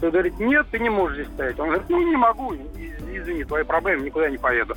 Тот 0.00 0.12
говорит, 0.12 0.38
нет, 0.38 0.66
ты 0.70 0.78
не 0.78 0.88
можешь 0.88 1.16
здесь 1.16 1.34
стоять. 1.34 1.58
Он 1.58 1.68
говорит, 1.68 1.88
ну 1.88 2.02
не 2.02 2.16
могу, 2.16 2.54
извини, 3.18 3.44
твои 3.44 3.64
проблемы, 3.64 4.04
никуда 4.04 4.30
не 4.30 4.38
поеду. 4.38 4.74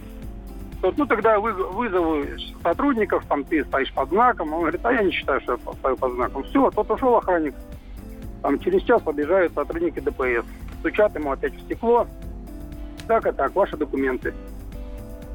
Тот, 0.81 0.97
ну 0.97 1.05
тогда 1.05 1.39
вы, 1.39 1.51
вызову 1.51 2.23
сотрудников, 2.63 3.25
там 3.27 3.43
ты 3.43 3.63
стоишь 3.65 3.91
под 3.93 4.09
знаком. 4.09 4.53
Он 4.53 4.61
говорит, 4.61 4.81
а 4.83 4.93
я 4.93 5.03
не 5.03 5.11
считаю, 5.11 5.41
что 5.41 5.53
я 5.53 5.73
стою 5.73 5.97
под 5.97 6.13
знаком. 6.13 6.43
Все, 6.43 6.71
тот 6.71 6.89
ушел 6.89 7.15
охранник. 7.15 7.53
Там 8.41 8.57
через 8.59 8.83
час 8.83 9.01
побежают 9.01 9.53
сотрудники 9.53 9.99
ДПС. 9.99 10.45
Стучат 10.79 11.13
ему 11.15 11.31
опять 11.31 11.53
в 11.53 11.61
стекло. 11.61 12.07
Так 13.07 13.25
и 13.27 13.31
так, 13.31 13.53
ваши 13.55 13.75
документы. 13.75 14.33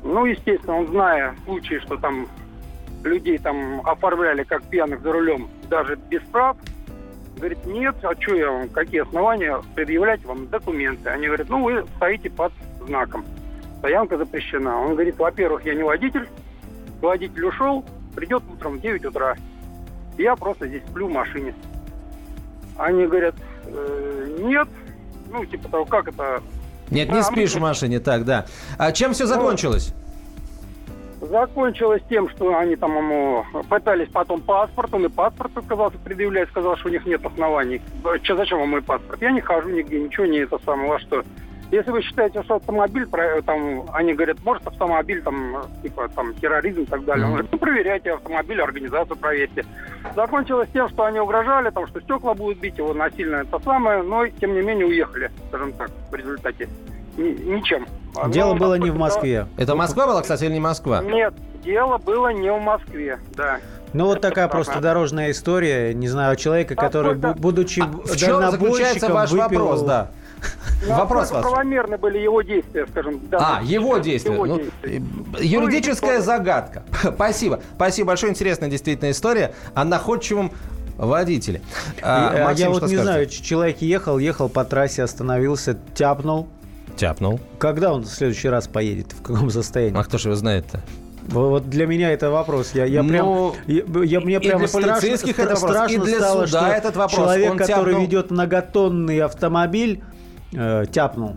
Ну, 0.03 0.25
естественно, 0.25 0.79
он 0.79 0.87
зная 0.89 1.35
случаи, 1.45 1.79
что 1.81 1.97
там 1.97 2.27
людей 3.03 3.37
там 3.39 3.83
оформляли 3.87 4.45
как 4.45 4.63
пьяных 4.65 5.03
за 5.03 5.13
рулем, 5.13 5.49
даже 5.69 5.97
без 5.97 6.23
прав, 6.23 6.57
Говорит, 7.37 7.67
нет, 7.67 7.97
а 8.03 8.15
что 8.21 8.35
я 8.35 8.51
вам, 8.51 8.69
какие 8.69 9.03
основания 9.03 9.61
предъявлять 9.75 10.25
вам 10.25 10.47
документы? 10.49 11.11
Они 11.11 11.27
говорят, 11.27 11.49
ну 11.49 11.63
вы 11.63 11.85
стоите 11.97 12.31
под 12.31 12.53
знаком. 12.87 13.25
Стоянка 13.79 14.17
запрещена. 14.17 14.81
Он 14.81 14.93
говорит, 14.95 15.19
во-первых, 15.19 15.65
я 15.65 15.75
не 15.75 15.83
водитель, 15.83 16.29
водитель 17.01 17.45
ушел, 17.45 17.85
придет 18.15 18.43
утром 18.51 18.79
в 18.79 18.81
9 18.81 19.05
утра. 19.07 19.37
Я 20.17 20.37
просто 20.37 20.69
здесь 20.69 20.83
сплю 20.89 21.09
в 21.09 21.13
машине. 21.13 21.55
Они 22.77 23.07
говорят, 23.07 23.35
э, 23.67 24.37
нет. 24.41 24.69
Ну, 25.31 25.45
типа 25.45 25.69
того, 25.69 25.85
как 25.85 26.09
это... 26.09 26.43
Нет, 26.91 27.11
не 27.11 27.19
а, 27.19 27.23
спишь 27.23 27.55
мы... 27.55 27.61
в 27.61 27.63
машине, 27.63 28.01
так, 28.01 28.25
да. 28.25 28.47
А 28.79 28.93
чем 28.93 29.13
все 29.13 29.25
ну, 29.25 29.31
закончилось? 29.31 29.93
Закончилось 31.21 32.03
тем, 32.09 32.29
что 32.29 32.57
они 32.57 32.77
там 32.77 32.97
ему 32.97 33.45
пытались 33.69 34.09
потом 34.11 34.41
паспорт, 34.43 34.93
он 34.93 35.07
и 35.07 35.09
паспорт 35.09 35.57
отказался 35.57 35.99
предъявлять, 35.99 36.49
сказал, 36.51 36.77
что 36.77 36.89
у 36.89 36.93
них 36.93 37.07
нет 37.07 37.25
оснований. 37.25 37.81
Че, 38.23 38.37
зачем 38.37 38.59
вам 38.59 38.71
мой 38.71 38.83
паспорт? 38.83 39.21
Я 39.23 39.31
не 39.31 39.41
хожу 39.41 39.71
нигде, 39.71 40.01
ничего 40.01 40.27
не 40.27 40.39
это 40.39 40.59
самое, 40.65 40.89
во 40.89 40.99
что. 40.99 41.25
Если 41.75 41.91
вы 41.91 42.03
считаете, 42.03 42.41
что 42.45 42.55
автомобиль, 42.55 43.09
там, 43.45 43.85
они 43.93 44.15
говорят, 44.15 44.37
может 44.45 44.65
автомобиль, 44.65 45.21
там, 45.23 45.65
типа, 45.83 46.09
там, 46.15 46.33
терроризм 46.35 46.83
и 46.83 46.87
так 46.87 47.05
далее. 47.05 47.27
Он 47.27 47.33
говорит, 47.33 47.51
ну, 47.51 47.59
проверяйте 47.59 48.13
автомобиль, 48.13 48.61
организацию 48.61 49.17
проверьте. 49.17 49.67
Закончилось 50.15 50.69
тем, 50.73 50.89
что 50.89 51.03
они 51.03 51.19
угрожали, 51.19 51.71
там, 51.71 51.89
что 51.89 52.01
стекла 52.01 52.35
будут 52.35 52.59
бить 52.59 52.79
его 52.79 52.95
насильно, 52.95 53.39
это 53.39 53.59
самое, 53.59 54.03
но, 54.03 54.25
тем 54.29 54.55
не 54.55 54.63
менее, 54.63 54.87
уехали, 54.87 55.33
скажем 55.49 55.73
так, 55.73 55.91
в 56.13 56.15
результате. 56.15 56.69
Ни, 57.17 57.31
ничем. 57.43 57.87
Дело 58.29 58.55
но, 58.55 58.61
было 58.61 58.75
не 58.75 58.91
в 58.91 58.97
Москве. 58.97 59.49
Это 59.57 59.75
Москва 59.75 60.07
была, 60.07 60.23
кстати, 60.23 60.45
или 60.45 60.53
не 60.53 60.61
Москва? 60.61 61.03
Нет, 61.03 61.35
дело 61.65 61.99
было 61.99 62.29
не 62.29 62.53
в 62.53 62.61
Москве, 62.61 63.19
да. 63.35 63.59
Ну, 63.93 64.07
вот 64.07 64.21
такая 64.21 64.47
просто 64.47 64.81
дорожная 64.81 65.33
история, 65.33 65.93
не 65.93 66.07
знаю, 66.07 66.37
человека, 66.37 66.77
который, 66.77 67.17
будучи 67.17 67.81
а 67.81 67.87
в 67.87 68.17
чем 68.17 68.49
заключается 68.49 69.13
ваш 69.13 69.33
выпил... 69.33 69.65
вопрос, 69.65 69.83
да? 69.83 70.13
Вопрос 70.87 71.31
вас. 71.31 71.43
правомерны 71.43 71.97
были 71.99 72.19
его 72.19 72.43
действия, 72.43 72.87
скажем. 72.87 73.21
Да, 73.31 73.59
а, 73.59 73.63
его 73.63 73.99
действия. 73.99 74.35
Его 74.35 74.47
ну, 74.47 74.59
действия. 74.59 75.03
Юридическая 75.41 76.19
ну, 76.19 76.25
загадка. 76.25 76.83
Спасибо. 77.15 77.61
Спасибо 77.75 78.09
большое. 78.09 78.33
Интересная 78.33 78.69
действительно 78.69 79.11
история 79.11 79.55
о 79.75 79.85
находчивом 79.85 80.53
водителе. 80.97 81.63
А, 82.03 82.31
а 82.31 82.45
Максим, 82.45 82.67
я 82.67 82.71
вот 82.71 82.83
не 82.83 82.89
скажете? 82.89 83.03
знаю, 83.03 83.27
человек 83.27 83.81
ехал, 83.81 84.19
ехал 84.19 84.49
по 84.49 84.65
трассе, 84.65 85.03
остановился, 85.03 85.79
тяпнул. 85.95 86.49
Тяпнул. 86.97 87.41
Когда 87.59 87.93
он 87.93 88.03
в 88.05 88.09
следующий 88.09 88.49
раз 88.49 88.69
поедет? 88.69 89.13
В 89.13 89.23
каком 89.23 89.51
состоянии? 89.51 89.99
А 89.99 90.05
кто 90.05 90.19
же 90.19 90.29
его 90.29 90.37
знает-то? 90.37 90.83
Вот 91.29 91.71
для 91.71 91.87
меня 91.87 92.13
это 92.13 92.31
вопрос. 92.31 92.73
Я, 92.75 92.85
я 92.85 93.03
ну, 93.03 93.09
прям, 93.09 93.53
я, 93.67 94.05
я, 94.05 94.21
мне 94.21 94.41
прям 94.41 94.59
для 94.59 94.69
страшно, 94.69 95.07
это 95.07 95.55
вопрос, 95.55 95.59
страшно 95.59 95.95
и 95.95 95.99
для 95.99 96.19
стало, 96.19 96.47
суда 96.47 96.61
что 96.61 96.69
этот 96.69 96.97
вопрос. 96.97 97.15
человек, 97.15 97.51
Он 97.51 97.59
который 97.59 97.95
тяпнул... 97.95 98.03
ведет 98.03 98.31
многотонный 98.31 99.21
автомобиль, 99.21 100.03
э, 100.55 100.85
тяпнул. 100.91 101.35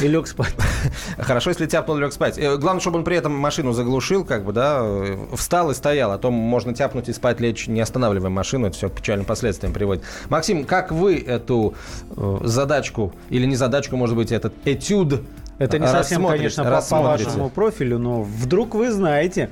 И 0.00 0.08
лег 0.08 0.26
спать. 0.26 0.54
Хорошо, 1.18 1.50
если 1.50 1.66
тяпнул, 1.66 1.96
лег 1.96 2.12
спать. 2.12 2.38
Э, 2.38 2.56
главное, 2.56 2.80
чтобы 2.80 2.98
он 2.98 3.04
при 3.04 3.16
этом 3.16 3.32
машину 3.32 3.72
заглушил, 3.72 4.24
как 4.24 4.44
бы, 4.44 4.52
да, 4.52 4.80
э, 4.82 5.16
встал 5.36 5.70
и 5.70 5.74
стоял. 5.74 6.10
А 6.10 6.18
то 6.18 6.30
можно 6.30 6.74
тяпнуть 6.74 7.08
и 7.08 7.12
спать 7.12 7.40
лечь, 7.40 7.68
не 7.68 7.80
останавливая 7.80 8.30
машину. 8.30 8.66
Это 8.66 8.76
все 8.76 8.88
к 8.88 8.94
печальным 8.94 9.26
последствиям 9.26 9.72
приводит. 9.72 10.04
Максим, 10.28 10.64
как 10.64 10.90
вы 10.90 11.18
эту 11.18 11.74
э, 12.16 12.38
задачку, 12.42 13.12
или 13.30 13.46
не 13.46 13.56
задачку, 13.56 13.96
может 13.96 14.16
быть, 14.16 14.32
этот 14.32 14.54
этюд 14.64 15.22
это 15.58 15.78
не 15.78 15.86
совсем, 15.86 16.26
конечно, 16.26 16.64
по, 16.64 16.82
по 16.82 17.00
вашему 17.00 17.48
профилю, 17.48 17.98
но 17.98 18.22
вдруг 18.22 18.74
вы 18.74 18.90
знаете. 18.90 19.50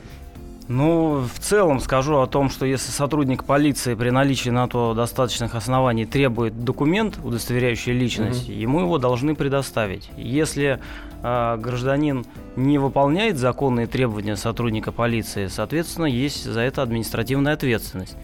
Ну, 0.72 1.20
в 1.20 1.38
целом 1.38 1.80
скажу 1.80 2.16
о 2.16 2.26
том, 2.26 2.48
что 2.48 2.64
если 2.64 2.90
сотрудник 2.90 3.44
полиции 3.44 3.94
при 3.94 4.08
наличии 4.08 4.48
на 4.48 4.66
то 4.68 4.94
достаточных 4.94 5.54
оснований 5.54 6.06
требует 6.06 6.64
документ, 6.64 7.18
удостоверяющий 7.22 7.92
личность, 7.92 8.48
угу. 8.48 8.58
ему 8.58 8.80
его 8.80 8.96
должны 8.96 9.34
предоставить. 9.34 10.08
Если 10.16 10.80
э, 11.22 11.56
гражданин 11.58 12.24
не 12.56 12.78
выполняет 12.78 13.36
законные 13.36 13.86
требования 13.86 14.34
сотрудника 14.34 14.92
полиции, 14.92 15.48
соответственно, 15.48 16.06
есть 16.06 16.44
за 16.44 16.60
это 16.60 16.80
административная 16.80 17.52
ответственность. 17.52 18.16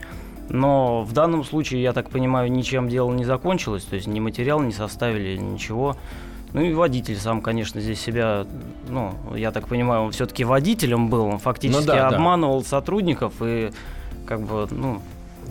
Но 0.48 1.02
в 1.02 1.12
данном 1.12 1.44
случае, 1.44 1.82
я 1.82 1.92
так 1.92 2.08
понимаю, 2.08 2.50
ничем 2.50 2.88
дело 2.88 3.12
не 3.12 3.26
закончилось, 3.26 3.84
то 3.84 3.94
есть 3.94 4.06
ни 4.06 4.20
материал 4.20 4.62
не 4.62 4.72
составили, 4.72 5.36
ничего. 5.36 5.98
Ну 6.52 6.62
и 6.62 6.72
водитель 6.72 7.16
сам, 7.16 7.42
конечно, 7.42 7.80
здесь 7.80 8.00
себя, 8.00 8.46
ну, 8.88 9.14
я 9.34 9.50
так 9.50 9.68
понимаю, 9.68 10.02
он 10.02 10.12
все-таки 10.12 10.44
водителем 10.44 11.08
был, 11.08 11.26
он 11.26 11.38
фактически 11.38 11.80
ну, 11.80 11.86
да, 11.86 12.08
обманывал 12.08 12.62
да. 12.62 12.68
сотрудников 12.68 13.34
и 13.40 13.70
как 14.26 14.42
бы, 14.42 14.66
ну, 14.70 15.02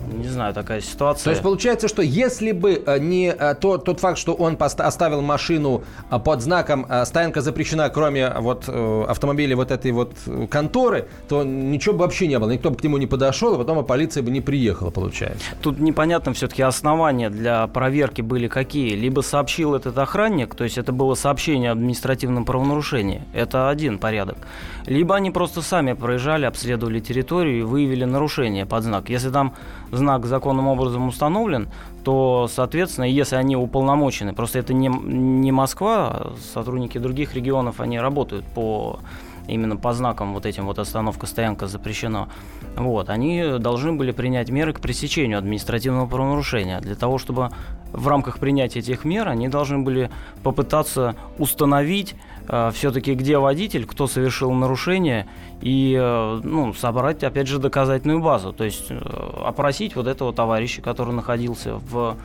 не 0.06 0.28
знаю, 0.28 0.54
такая 0.54 0.80
ситуация. 0.80 1.24
То 1.24 1.30
есть 1.30 1.42
получается, 1.42 1.88
что 1.88 2.02
если 2.02 2.52
бы 2.52 2.82
э, 2.84 2.98
не 2.98 3.28
э, 3.28 3.54
то, 3.54 3.78
тот 3.78 4.00
факт, 4.00 4.18
что 4.18 4.34
он 4.34 4.56
оставил 4.58 5.22
машину 5.22 5.82
э, 6.10 6.18
под 6.18 6.42
знаком 6.42 6.86
«стоянка 7.04 7.40
запрещена», 7.40 7.88
кроме 7.88 8.30
вот 8.30 8.68
автомобиля 8.68 9.56
вот 9.56 9.70
этой 9.70 9.92
вот 9.92 10.12
конторы, 10.50 11.08
то 11.28 11.44
ничего 11.44 11.94
бы 11.94 12.00
вообще 12.00 12.26
не 12.26 12.38
было. 12.38 12.50
Никто 12.50 12.70
бы 12.70 12.76
к 12.76 12.82
нему 12.82 12.98
не 12.98 13.06
подошел, 13.06 13.54
и 13.54 13.58
потом 13.58 13.84
полиция 13.84 14.22
бы 14.22 14.30
не 14.30 14.40
приехала, 14.40 14.90
получается. 14.90 15.44
Тут 15.62 15.78
непонятно 15.78 16.32
все-таки 16.32 16.62
основания 16.62 17.30
для 17.30 17.66
проверки 17.66 18.22
были 18.22 18.48
какие. 18.48 18.94
Либо 18.94 19.20
сообщил 19.20 19.74
этот 19.74 19.98
охранник, 19.98 20.54
то 20.54 20.64
есть 20.64 20.78
это 20.78 20.92
было 20.92 21.14
сообщение 21.14 21.70
о 21.70 21.72
административном 21.72 22.44
правонарушении. 22.44 23.22
Это 23.32 23.68
один 23.68 23.98
порядок. 23.98 24.38
Либо 24.86 25.14
они 25.16 25.30
просто 25.30 25.62
сами 25.62 25.92
проезжали, 25.92 26.46
обследовали 26.46 27.00
территорию 27.00 27.60
и 27.60 27.62
выявили 27.62 28.04
нарушение 28.04 28.66
под 28.66 28.84
знак. 28.84 29.10
Если 29.10 29.30
там 29.30 29.54
знак 29.90 30.26
законным 30.26 30.68
образом 30.68 31.08
установлен, 31.08 31.68
то, 32.04 32.48
соответственно, 32.50 33.04
если 33.04 33.36
они 33.36 33.56
уполномочены, 33.56 34.32
просто 34.32 34.58
это 34.58 34.72
не, 34.72 34.88
не 34.88 35.52
Москва, 35.52 36.08
а 36.08 36.34
сотрудники 36.52 36.98
других 36.98 37.34
регионов, 37.34 37.80
они 37.80 37.98
работают 37.98 38.44
по 38.46 39.00
именно 39.48 39.76
по 39.76 39.92
знакам 39.92 40.34
вот 40.34 40.46
этим 40.46 40.66
вот 40.66 40.78
остановка, 40.78 41.26
стоянка 41.26 41.66
запрещена, 41.66 42.28
вот, 42.76 43.10
они 43.10 43.58
должны 43.58 43.92
были 43.92 44.12
принять 44.12 44.50
меры 44.50 44.72
к 44.72 44.80
пресечению 44.80 45.38
административного 45.38 46.06
правонарушения. 46.06 46.80
Для 46.80 46.94
того, 46.94 47.18
чтобы 47.18 47.50
в 47.92 48.06
рамках 48.06 48.38
принятия 48.38 48.80
этих 48.80 49.04
мер 49.04 49.28
они 49.28 49.48
должны 49.48 49.78
были 49.78 50.10
попытаться 50.42 51.16
установить 51.38 52.14
э, 52.48 52.70
все-таки, 52.74 53.14
где 53.14 53.38
водитель, 53.38 53.86
кто 53.86 54.06
совершил 54.06 54.52
нарушение, 54.52 55.26
и 55.60 55.96
э, 55.98 56.40
ну, 56.42 56.74
собрать, 56.74 57.24
опять 57.24 57.48
же, 57.48 57.58
доказательную 57.58 58.20
базу. 58.20 58.52
То 58.52 58.64
есть 58.64 58.86
э, 58.90 58.98
опросить 59.44 59.96
вот 59.96 60.06
этого 60.06 60.32
товарища, 60.32 60.82
который 60.82 61.14
находился 61.14 61.76
в 61.76 62.16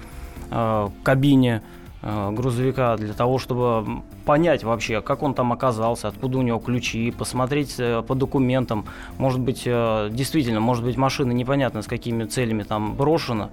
э, 0.52 0.90
кабине 1.04 1.62
грузовика 2.04 2.98
для 2.98 3.14
того, 3.14 3.40
чтобы 3.40 4.02
понять 4.26 4.64
вообще, 4.64 5.02
как 5.02 5.24
он 5.24 5.34
там 5.34 5.54
оказался, 5.54 6.10
откуда 6.10 6.38
у 6.38 6.42
него 6.42 6.60
ключи, 6.60 7.12
посмотреть 7.12 7.76
э, 7.78 8.04
по 8.06 8.14
документам. 8.14 8.86
Может 9.18 9.40
быть, 9.40 9.64
э, 9.66 10.10
действительно, 10.12 10.60
может 10.60 10.84
быть, 10.84 10.98
машина 10.98 11.32
непонятно 11.32 11.82
с 11.82 11.88
какими 11.88 12.26
целями 12.26 12.64
там 12.64 12.96
брошена. 12.96 13.52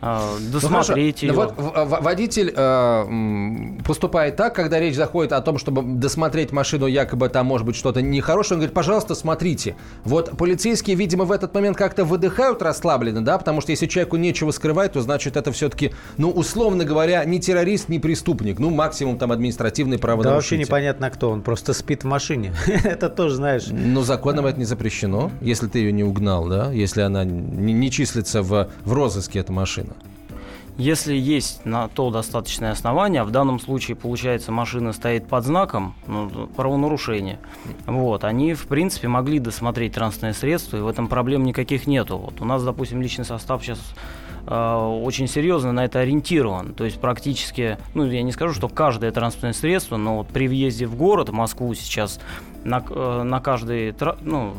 А, 0.00 0.36
досмотреть 0.52 1.22
ну, 1.22 1.28
ее. 1.28 1.34
Вот 1.34 1.54
водитель 1.56 2.52
э, 2.54 3.82
поступает 3.84 4.36
так, 4.36 4.54
когда 4.54 4.78
речь 4.78 4.94
заходит 4.94 5.32
о 5.32 5.40
том, 5.40 5.58
чтобы 5.58 5.82
досмотреть 5.82 6.52
машину, 6.52 6.86
якобы 6.86 7.28
там 7.28 7.46
может 7.46 7.66
быть 7.66 7.76
что-то 7.76 8.02
нехорошее, 8.02 8.56
он 8.56 8.58
говорит, 8.60 8.74
пожалуйста, 8.74 9.14
смотрите. 9.14 9.74
Вот 10.04 10.36
полицейские, 10.36 10.96
видимо, 10.96 11.24
в 11.24 11.32
этот 11.32 11.54
момент 11.54 11.76
как-то 11.76 12.04
выдыхают 12.04 12.60
расслабленно, 12.62 13.24
да, 13.24 13.38
потому 13.38 13.60
что 13.60 13.72
если 13.72 13.86
человеку 13.86 14.16
нечего 14.16 14.50
скрывать, 14.50 14.92
то 14.92 15.00
значит 15.00 15.36
это 15.36 15.50
все-таки, 15.52 15.92
ну, 16.18 16.30
условно 16.30 16.84
говоря, 16.84 17.24
не 17.24 17.40
террорист, 17.40 17.88
не 17.88 17.98
преступник, 17.98 18.58
ну, 18.58 18.70
максимум 18.70 19.18
там 19.18 19.32
административный 19.32 19.98
правонарушитель. 19.98 20.56
Да 20.56 20.58
вообще 20.58 20.58
непонятно 20.58 21.10
кто, 21.10 21.30
он 21.30 21.42
просто 21.42 21.72
спит 21.72 22.04
в 22.04 22.06
машине. 22.06 22.54
это 22.66 23.08
тоже, 23.08 23.36
знаешь. 23.36 23.64
Ну, 23.70 24.02
законом 24.02 24.46
это 24.46 24.58
не 24.58 24.66
запрещено, 24.66 25.30
если 25.40 25.66
ты 25.66 25.78
ее 25.78 25.92
не 25.92 26.04
угнал, 26.04 26.46
да, 26.46 26.70
если 26.70 27.00
она 27.00 27.24
не 27.24 27.90
числится 27.90 28.42
в, 28.42 28.68
в 28.84 28.92
розыске, 28.92 29.40
эта 29.40 29.52
машина. 29.52 29.95
Если 30.78 31.14
есть 31.14 31.64
на 31.64 31.88
то 31.88 32.10
достаточное 32.10 32.70
основание, 32.70 33.24
в 33.24 33.30
данном 33.30 33.58
случае, 33.58 33.96
получается, 33.96 34.52
машина 34.52 34.92
стоит 34.92 35.26
под 35.26 35.44
знаком 35.44 35.94
ну, 36.06 36.28
правонарушения, 36.54 37.38
вот, 37.86 38.24
они, 38.24 38.52
в 38.52 38.66
принципе, 38.66 39.08
могли 39.08 39.38
досмотреть 39.38 39.94
транспортное 39.94 40.34
средство, 40.34 40.76
и 40.76 40.80
в 40.80 40.88
этом 40.88 41.08
проблем 41.08 41.44
никаких 41.44 41.86
нету. 41.86 42.18
Вот 42.18 42.42
у 42.42 42.44
нас, 42.44 42.62
допустим, 42.62 43.00
личный 43.00 43.24
состав 43.24 43.62
сейчас 43.62 43.78
э, 44.46 45.00
очень 45.02 45.28
серьезно 45.28 45.72
на 45.72 45.86
это 45.86 46.00
ориентирован. 46.00 46.74
То 46.74 46.84
есть 46.84 47.00
практически, 47.00 47.78
ну, 47.94 48.04
я 48.04 48.22
не 48.22 48.32
скажу, 48.32 48.52
что 48.52 48.68
каждое 48.68 49.12
транспортное 49.12 49.54
средство, 49.54 49.96
но 49.96 50.18
вот 50.18 50.28
при 50.28 50.46
въезде 50.46 50.86
в 50.86 50.94
город, 50.94 51.30
в 51.30 51.32
Москву 51.32 51.72
сейчас, 51.72 52.20
на, 52.64 52.84
э, 52.86 53.22
на, 53.22 53.40
каждой, 53.40 53.94
ну, 54.20 54.52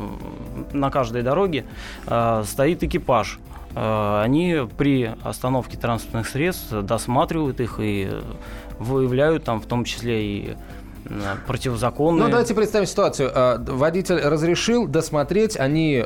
на 0.74 0.90
каждой 0.90 1.22
дороге 1.22 1.66
э, 2.08 2.44
стоит 2.44 2.82
экипаж 2.82 3.38
они 3.80 4.68
при 4.78 5.14
остановке 5.24 5.78
транспортных 5.78 6.28
средств 6.28 6.72
досматривают 6.72 7.60
их 7.60 7.80
и 7.80 8.10
выявляют 8.80 9.44
там 9.44 9.62
в 9.62 9.66
том 9.66 9.84
числе 9.84 10.26
и 10.26 10.58
э, 11.06 11.36
противозаконные. 11.46 12.24
Ну, 12.24 12.30
давайте 12.30 12.54
представим 12.56 12.88
ситуацию. 12.88 13.32
Э, 13.34 13.58
водитель 13.60 14.18
разрешил 14.18 14.88
досмотреть, 14.88 15.58
они 15.58 16.06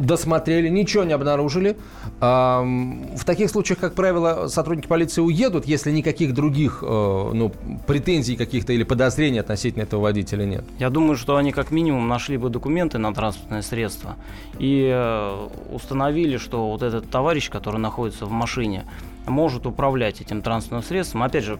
досмотрели, 0.00 0.68
ничего 0.68 1.04
не 1.04 1.12
обнаружили. 1.12 1.76
В 2.20 3.24
таких 3.24 3.50
случаях, 3.50 3.78
как 3.78 3.94
правило, 3.94 4.48
сотрудники 4.48 4.86
полиции 4.86 5.20
уедут, 5.20 5.66
если 5.66 5.90
никаких 5.90 6.34
других 6.34 6.82
э, 6.82 6.86
ну, 6.86 7.52
претензий 7.86 8.36
каких-то 8.36 8.72
или 8.72 8.82
подозрений 8.82 9.38
относительно 9.38 9.82
этого 9.82 10.02
водителя 10.02 10.44
нет. 10.44 10.64
Я 10.78 10.90
думаю, 10.90 11.16
что 11.16 11.36
они 11.36 11.52
как 11.52 11.70
минимум 11.70 12.08
нашли 12.08 12.36
бы 12.36 12.50
документы 12.50 12.98
на 12.98 13.14
транспортное 13.14 13.62
средство 13.62 14.16
и 14.58 14.90
э, 14.92 15.48
установили, 15.72 16.36
что 16.36 16.70
вот 16.70 16.82
этот 16.82 17.10
товарищ, 17.10 17.50
который 17.50 17.78
находится 17.78 18.26
в 18.26 18.30
машине, 18.30 18.84
может 19.26 19.66
управлять 19.66 20.20
этим 20.20 20.42
транспортным 20.42 20.82
средством. 20.82 21.22
Опять 21.22 21.44
же, 21.44 21.58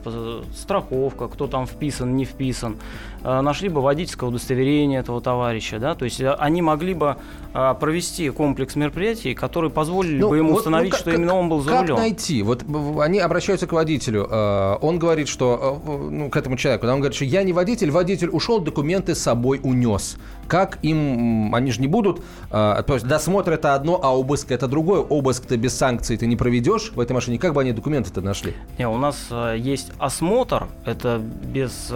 страховка, 0.56 1.28
кто 1.28 1.46
там 1.46 1.66
вписан, 1.66 2.16
не 2.16 2.24
вписан. 2.24 2.76
Э, 3.22 3.40
нашли 3.42 3.68
бы 3.68 3.82
водительское 3.82 4.28
удостоверение 4.28 5.00
этого 5.00 5.20
товарища, 5.20 5.78
да, 5.78 5.94
то 5.94 6.04
есть 6.06 6.20
э, 6.20 6.32
они 6.32 6.62
могли 6.62 6.94
бы 6.94 7.16
э, 7.52 7.74
провести 7.78 8.30
комплекс 8.30 8.76
мероприятий, 8.76 9.34
которые 9.34 9.70
позволили 9.70 10.20
ну, 10.20 10.30
бы 10.30 10.38
ему 10.38 10.52
вот, 10.52 10.58
установить, 10.58 10.92
ну, 10.92 10.96
как, 10.96 11.00
что 11.00 11.10
именно 11.12 11.34
он 11.34 11.48
был 11.48 11.60
за 11.60 11.70
как 11.70 11.80
рулем. 11.82 11.96
Как 11.96 12.04
найти? 12.04 12.42
Вот 12.42 12.64
они 13.00 13.18
обращаются 13.18 13.66
к 13.66 13.72
водителю, 13.72 14.24
он 14.24 14.98
говорит, 14.98 15.28
что, 15.28 15.80
ну, 16.10 16.30
к 16.30 16.36
этому 16.36 16.56
человеку, 16.56 16.86
он 16.86 17.00
говорит, 17.00 17.14
что 17.14 17.24
я 17.24 17.42
не 17.42 17.52
водитель, 17.52 17.90
водитель 17.90 18.30
ушел, 18.30 18.60
документы 18.60 19.14
с 19.14 19.18
собой 19.18 19.60
унес. 19.62 20.16
Как 20.50 20.80
им, 20.82 21.54
они 21.54 21.70
же 21.70 21.80
не 21.80 21.86
будут, 21.86 22.22
то 22.50 22.84
есть 22.88 23.06
досмотр 23.06 23.52
это 23.52 23.74
одно, 23.76 24.00
а 24.02 24.14
обыск 24.16 24.50
это 24.50 24.66
другое. 24.66 25.00
Обыск 25.00 25.46
ты 25.46 25.54
без 25.54 25.76
санкций 25.76 26.16
ты 26.16 26.26
не 26.26 26.34
проведешь 26.34 26.90
в 26.92 26.98
этой 26.98 27.12
машине. 27.12 27.38
Как 27.38 27.54
бы 27.54 27.60
они 27.60 27.72
документы-то 27.72 28.20
нашли? 28.20 28.54
Не, 28.76 28.88
у 28.88 28.98
нас 28.98 29.28
есть 29.56 29.92
осмотр, 29.98 30.66
это 30.84 31.18
без 31.18 31.92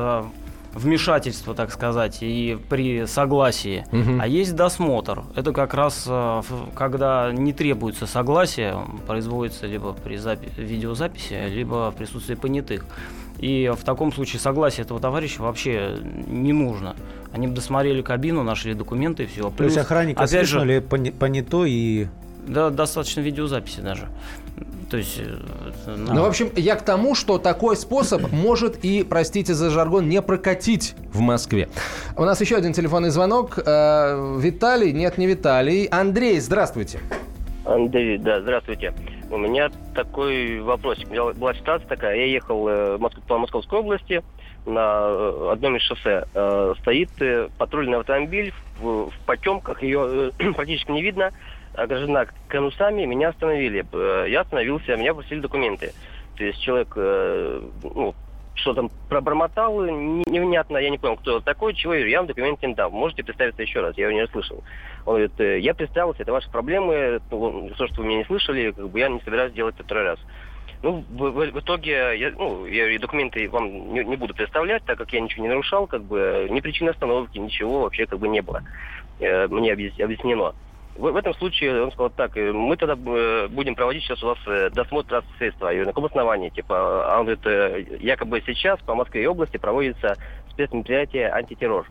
вмешательство, 0.75 1.55
так 1.55 1.73
сказать, 1.73 2.19
и 2.21 2.59
при 2.69 3.07
согласии. 3.07 3.87
Угу. 3.93 4.21
А 4.21 4.27
есть 4.27 4.57
досмотр. 4.57 5.23
Это 5.37 5.53
как 5.53 5.73
раз 5.73 6.05
э, 6.09 6.43
когда 6.75 7.31
не 7.33 7.53
требуется 7.53 8.07
согласие, 8.07 8.77
производится 9.07 9.67
либо 9.67 9.93
при 9.93 10.17
запи- 10.17 10.51
видеозаписи, 10.57 11.49
либо 11.49 11.93
в 11.93 11.95
присутствии 11.95 12.35
понятых. 12.35 12.87
И 13.39 13.71
в 13.77 13.85
таком 13.85 14.13
случае 14.13 14.41
согласие 14.41 14.85
этого 14.85 15.01
товарища 15.01 15.43
вообще 15.43 15.97
не 16.27 16.53
нужно. 16.53 16.97
Они 17.33 17.47
бы 17.47 17.55
досмотрели 17.55 18.01
кабину, 18.03 18.43
нашли 18.43 18.75
документы 18.75 19.25
и 19.25 19.27
все. 19.27 19.43
Плюс, 19.51 19.57
То 19.57 19.65
есть 19.65 19.79
охранник 19.79 20.21
опять 20.21 20.47
же, 20.47 20.81
понятой 20.81 21.71
и... 21.71 22.07
Да, 22.47 22.71
достаточно 22.71 23.21
видеозаписи 23.21 23.81
даже. 23.81 24.09
То 24.91 24.99
есть... 24.99 25.19
Э, 25.19 25.97
ну, 25.97 26.23
в 26.23 26.27
общем, 26.27 26.51
я 26.57 26.77
к 26.77 26.83
тому, 26.83 27.15
что 27.15 27.39
такой 27.39 27.77
способ 27.77 28.31
может 28.33 28.85
и, 28.85 29.03
простите 29.03 29.55
за 29.55 29.71
жаргон, 29.71 30.09
не 30.09 30.23
прокатить 30.23 30.95
в 31.13 31.21
Москве. 31.21 31.69
У 32.17 32.25
нас 32.25 32.41
еще 32.41 32.57
один 32.57 32.73
телефонный 32.73 33.11
звонок. 33.11 33.59
Э, 33.59 34.39
Виталий? 34.39 34.93
Нет, 34.93 35.19
не 35.19 35.27
Виталий. 35.27 35.87
Андрей, 35.87 36.39
здравствуйте. 36.39 37.01
Андрей, 37.65 38.19
да, 38.19 38.41
здравствуйте. 38.43 38.93
У 39.31 39.39
меня 39.39 39.71
такой 39.95 40.61
вопросик. 40.61 41.09
Была 41.09 41.55
ситуация 41.55 41.89
такая. 41.89 42.17
Я 42.17 42.27
ехал 42.27 42.69
э, 42.69 42.99
по 43.27 43.39
Московской 43.39 43.81
области 43.81 44.23
на 44.67 45.53
одном 45.53 45.77
из 45.77 45.83
шоссе. 45.83 46.25
Стоит 46.81 47.11
патрульный 47.59 47.99
автомобиль 47.99 48.53
в, 48.81 49.11
потемках. 49.27 49.83
Ее 49.83 50.33
практически 50.55 50.91
не 50.91 51.03
видно 51.03 51.31
ограждена 51.75 52.27
конусами, 52.49 53.05
меня 53.05 53.31
остановили. 53.31 53.85
Э, 53.93 54.27
я 54.29 54.43
остановился, 54.43 54.97
меня 54.97 55.15
просили 55.15 55.41
документы. 55.41 55.93
То 56.37 56.45
есть 56.45 56.61
человек 56.63 56.93
э, 56.97 57.61
ну, 57.83 58.15
что 58.55 58.75
там 58.75 58.91
пробормотал, 59.09 59.85
невнятно, 59.85 60.79
я 60.79 60.91
не 60.91 60.99
понял, 60.99 61.17
кто 61.17 61.41
такой, 61.41 61.75
чего, 61.75 61.95
я 61.95 62.19
вам 62.19 62.27
документы 62.27 62.67
не 62.67 62.75
дам. 62.75 62.93
Можете 62.93 63.25
представиться 63.25 63.63
еще 63.63 63.81
раз, 63.81 63.97
я 63.97 64.05
его 64.05 64.17
не 64.17 64.25
услышал. 64.25 64.63
Он 65.05 65.15
говорит, 65.15 65.41
«Э, 65.41 65.59
я 65.59 65.75
представился, 65.75 66.23
это 66.23 66.33
ваши 66.33 66.51
проблемы, 66.51 67.21
ну, 67.31 67.71
то, 67.77 67.87
что 67.89 68.01
вы 68.01 68.07
меня 68.07 68.19
не 68.19 68.25
слышали, 68.25 68.71
как 68.71 68.89
бы 68.89 68.99
я 68.99 69.09
не 69.09 69.21
собираюсь 69.21 69.53
делать 69.53 69.75
это 69.75 69.85
второй 69.85 70.05
раз. 70.05 70.19
Ну, 70.83 71.05
в, 71.09 71.31
в, 71.31 71.51
в 71.51 71.61
итоге, 71.61 72.17
я, 72.17 72.31
ну, 72.31 72.67
я 72.67 72.99
документы 72.99 73.49
вам 73.49 73.93
не, 73.93 74.05
не 74.05 74.17
буду 74.17 74.35
представлять, 74.35 74.85
так 74.85 74.99
как 74.99 75.13
я 75.13 75.21
ничего 75.21 75.43
не 75.43 75.49
нарушал, 75.49 75.87
как 75.87 76.03
бы 76.03 76.47
ни 76.51 76.61
причины 76.61 76.91
остановки, 76.91 77.39
ничего 77.39 77.83
вообще 77.83 78.07
как 78.07 78.19
бы 78.19 78.29
не 78.29 78.41
было. 78.41 78.63
Э, 79.19 79.49
мне 79.49 79.73
объяснено. 79.73 80.55
В, 80.97 81.11
в 81.11 81.17
этом 81.17 81.35
случае 81.35 81.83
он 81.83 81.91
сказал 81.91 82.11
так, 82.11 82.37
э, 82.37 82.53
мы 82.53 82.77
тогда 82.77 82.95
э, 82.95 83.49
будем 83.49 83.75
проводить 83.75 84.05
сейчас 84.05 84.23
у 84.23 84.29
вас 84.29 84.39
э, 84.47 84.71
досмотр 84.71 85.25
средства. 85.39 85.69
Я 85.69 85.81
на 85.81 85.87
каком 85.87 86.05
основании? 86.05 86.51
Типа, 86.51 87.13
а 87.13 87.21
он 87.21 87.27
говорит, 87.27 88.01
якобы 88.01 88.43
сейчас 88.47 88.79
по 88.81 88.95
Москве 88.95 89.25
и 89.25 89.27
области 89.27 89.57
проводится 89.57 90.17
спецмероприятие 90.51 91.31
антитеррор. 91.31 91.91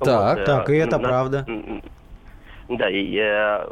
Так, 0.00 0.38
вот, 0.38 0.44
так, 0.44 0.70
и 0.70 0.76
это 0.76 0.98
на, 0.98 1.08
правда. 1.08 1.46
Да, 2.68 2.90
и 2.90 3.16
э, 3.16 3.66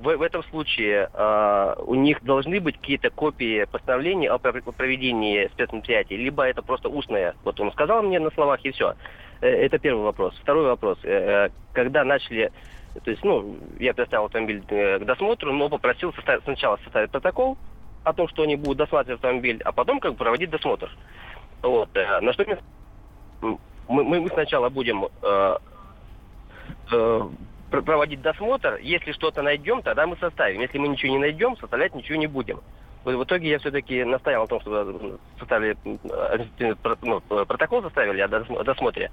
в, 0.00 0.16
в 0.16 0.22
этом 0.22 0.42
случае 0.44 1.08
э, 1.12 1.74
у 1.86 1.94
них 1.94 2.22
должны 2.22 2.60
быть 2.60 2.76
какие-то 2.76 3.08
копии 3.08 3.64
постановлений 3.64 4.28
о 4.28 4.38
проведении 4.38 5.48
спецмероприятий, 5.54 6.16
либо 6.16 6.44
это 6.44 6.60
просто 6.60 6.90
устное. 6.90 7.34
Вот 7.44 7.58
он 7.60 7.72
сказал 7.72 8.02
мне 8.02 8.18
на 8.20 8.30
словах 8.32 8.60
и 8.62 8.72
все. 8.72 8.94
Это 9.40 9.78
первый 9.78 10.02
вопрос. 10.02 10.34
Второй 10.42 10.66
вопрос. 10.66 10.98
Когда 11.72 12.04
начали 12.04 12.52
то 12.94 13.10
есть, 13.10 13.22
ну, 13.24 13.56
я 13.78 13.94
представил 13.94 14.24
автомобиль 14.26 14.62
э, 14.68 14.98
к 14.98 15.04
досмотру, 15.04 15.52
но 15.52 15.68
попросил 15.68 16.12
составить, 16.12 16.42
сначала 16.44 16.76
составить 16.78 17.10
протокол 17.10 17.56
о 18.02 18.12
том, 18.12 18.28
что 18.28 18.42
они 18.42 18.56
будут 18.56 18.78
досматривать 18.78 19.22
автомобиль, 19.22 19.60
а 19.64 19.72
потом 19.72 20.00
как 20.00 20.12
бы 20.12 20.18
проводить 20.18 20.50
досмотр. 20.50 20.90
Вот. 21.62 21.88
Э, 21.94 22.20
на 22.20 22.32
что 22.32 22.44
мы, 23.40 23.58
мы, 23.88 24.20
мы 24.20 24.28
сначала 24.28 24.68
будем 24.70 25.06
э, 25.22 25.56
э, 26.92 27.20
проводить 27.70 28.22
досмотр. 28.22 28.78
Если 28.82 29.12
что-то 29.12 29.42
найдем, 29.42 29.82
тогда 29.82 30.06
мы 30.06 30.16
составим. 30.16 30.60
Если 30.60 30.78
мы 30.78 30.88
ничего 30.88 31.12
не 31.12 31.18
найдем, 31.18 31.56
составлять 31.56 31.94
ничего 31.94 32.18
не 32.18 32.26
будем. 32.26 32.60
В 33.04 33.24
итоге 33.24 33.48
я 33.48 33.58
все-таки 33.58 34.04
настоял 34.04 34.42
на 34.42 34.48
том, 34.48 34.60
чтобы 34.60 35.18
составили 35.38 35.76
э, 36.58 36.74
ну, 37.02 37.20
протокол 37.20 37.82
составили 37.82 38.20
о 38.20 38.64
досмотре. 38.64 39.10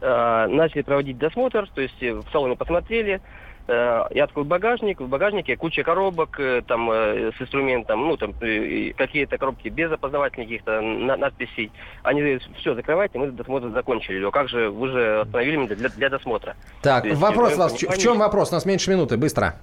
Э, 0.00 0.46
начали 0.48 0.82
проводить 0.82 1.18
досмотр, 1.18 1.68
то 1.74 1.80
есть 1.80 2.00
в 2.00 2.24
салоне 2.32 2.56
посмотрели, 2.56 3.20
э, 3.66 4.02
я 4.10 4.24
открыл 4.24 4.44
багажник, 4.44 5.00
в 5.00 5.08
багажнике 5.08 5.56
куча 5.56 5.82
коробок 5.82 6.40
там 6.66 6.90
с 6.90 7.40
инструментом, 7.40 8.06
ну 8.06 8.16
там 8.16 8.32
какие-то 8.32 9.38
коробки 9.38 9.68
без 9.68 9.90
опознавательных 9.90 10.48
каких-то 10.48 10.80
надписей. 10.80 11.70
Они 12.02 12.20
говорят, 12.20 12.42
все, 12.58 12.74
закрывайте, 12.74 13.18
мы 13.18 13.28
досмотр 13.28 13.70
закончили. 13.70 14.24
А 14.24 14.30
как 14.30 14.48
же, 14.48 14.70
вы 14.70 14.88
же 14.88 15.20
остановили 15.20 15.56
меня 15.56 15.74
для, 15.74 15.88
для 15.88 16.10
досмотра. 16.10 16.56
Так, 16.82 17.04
есть, 17.04 17.20
вопрос, 17.20 17.56
вас, 17.56 17.72
в 17.72 17.98
чем 17.98 18.18
вопрос? 18.18 18.50
У 18.50 18.54
нас 18.54 18.66
меньше 18.66 18.90
минуты, 18.90 19.16
быстро. 19.16 19.54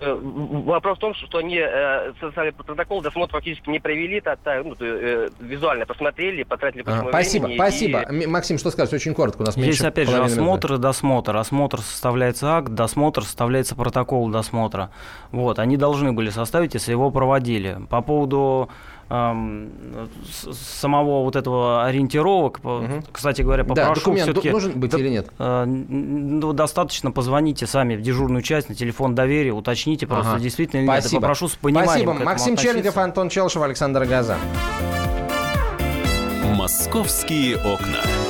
Э, 0.00 0.18
вопрос 0.18 0.96
в 0.96 1.00
том, 1.00 1.14
что 1.14 1.38
они 1.38 1.58
э, 1.58 2.12
составили 2.20 2.52
протокол, 2.52 3.02
досмотр 3.02 3.32
фактически 3.32 3.68
не 3.68 3.80
провели, 3.80 4.20
то, 4.22 4.36
то, 4.42 4.62
ну, 4.64 4.74
э, 4.80 5.28
визуально 5.40 5.84
посмотрели, 5.84 6.42
потратили 6.42 6.82
а, 6.86 7.04
Спасибо, 7.08 7.44
времени, 7.44 7.58
спасибо. 7.58 8.00
И... 8.00 8.26
Максим, 8.26 8.56
что 8.56 8.70
скажешь? 8.70 8.94
Очень 8.94 9.14
коротко, 9.14 9.42
у 9.42 9.44
нас 9.44 9.56
Здесь 9.56 9.82
опять 9.82 10.08
же 10.08 10.16
осмотр 10.16 10.74
и 10.74 10.78
досмотр. 10.78 11.36
Осмотр 11.36 11.80
составляется 11.80 12.56
акт, 12.56 12.70
досмотр 12.70 13.24
составляется 13.24 13.74
протокол 13.74 14.30
досмотра. 14.30 14.90
Вот, 15.32 15.58
они 15.58 15.76
должны 15.76 16.12
были 16.12 16.30
составить, 16.30 16.72
если 16.72 16.92
его 16.92 17.10
проводили. 17.10 17.78
По 17.90 18.00
поводу 18.00 18.70
самого 19.10 21.24
вот 21.24 21.36
этого 21.36 21.84
ориентировок. 21.84 22.60
Угу. 22.62 23.04
Кстати 23.12 23.42
говоря, 23.42 23.64
попрошу 23.64 23.88
да, 23.88 23.94
документ 23.94 24.22
все-таки... 24.22 24.50
нужен 24.50 24.78
быть 24.78 24.94
или 24.94 25.08
нет? 25.08 25.28
Э, 25.38 25.64
ну, 25.64 26.52
достаточно 26.52 27.10
позвоните 27.10 27.66
сами 27.66 27.96
в 27.96 28.02
дежурную 28.02 28.42
часть 28.42 28.68
на 28.68 28.74
телефон 28.74 29.14
доверия, 29.14 29.52
уточните 29.52 30.06
просто 30.06 30.32
ага. 30.32 30.40
действительно 30.40 30.80
или 30.80 30.86
Спасибо. 30.86 31.14
нет. 31.14 31.20
попрошу 31.22 31.48
с 31.48 31.56
пониманием 31.56 31.88
Спасибо. 31.88 32.24
Максим 32.24 32.54
относиться. 32.54 32.74
Черников, 32.74 32.96
Антон 32.98 33.28
Челшев, 33.28 33.62
Александр 33.62 34.04
Газа. 34.04 34.36
«Московские 36.54 37.56
окна». 37.56 38.29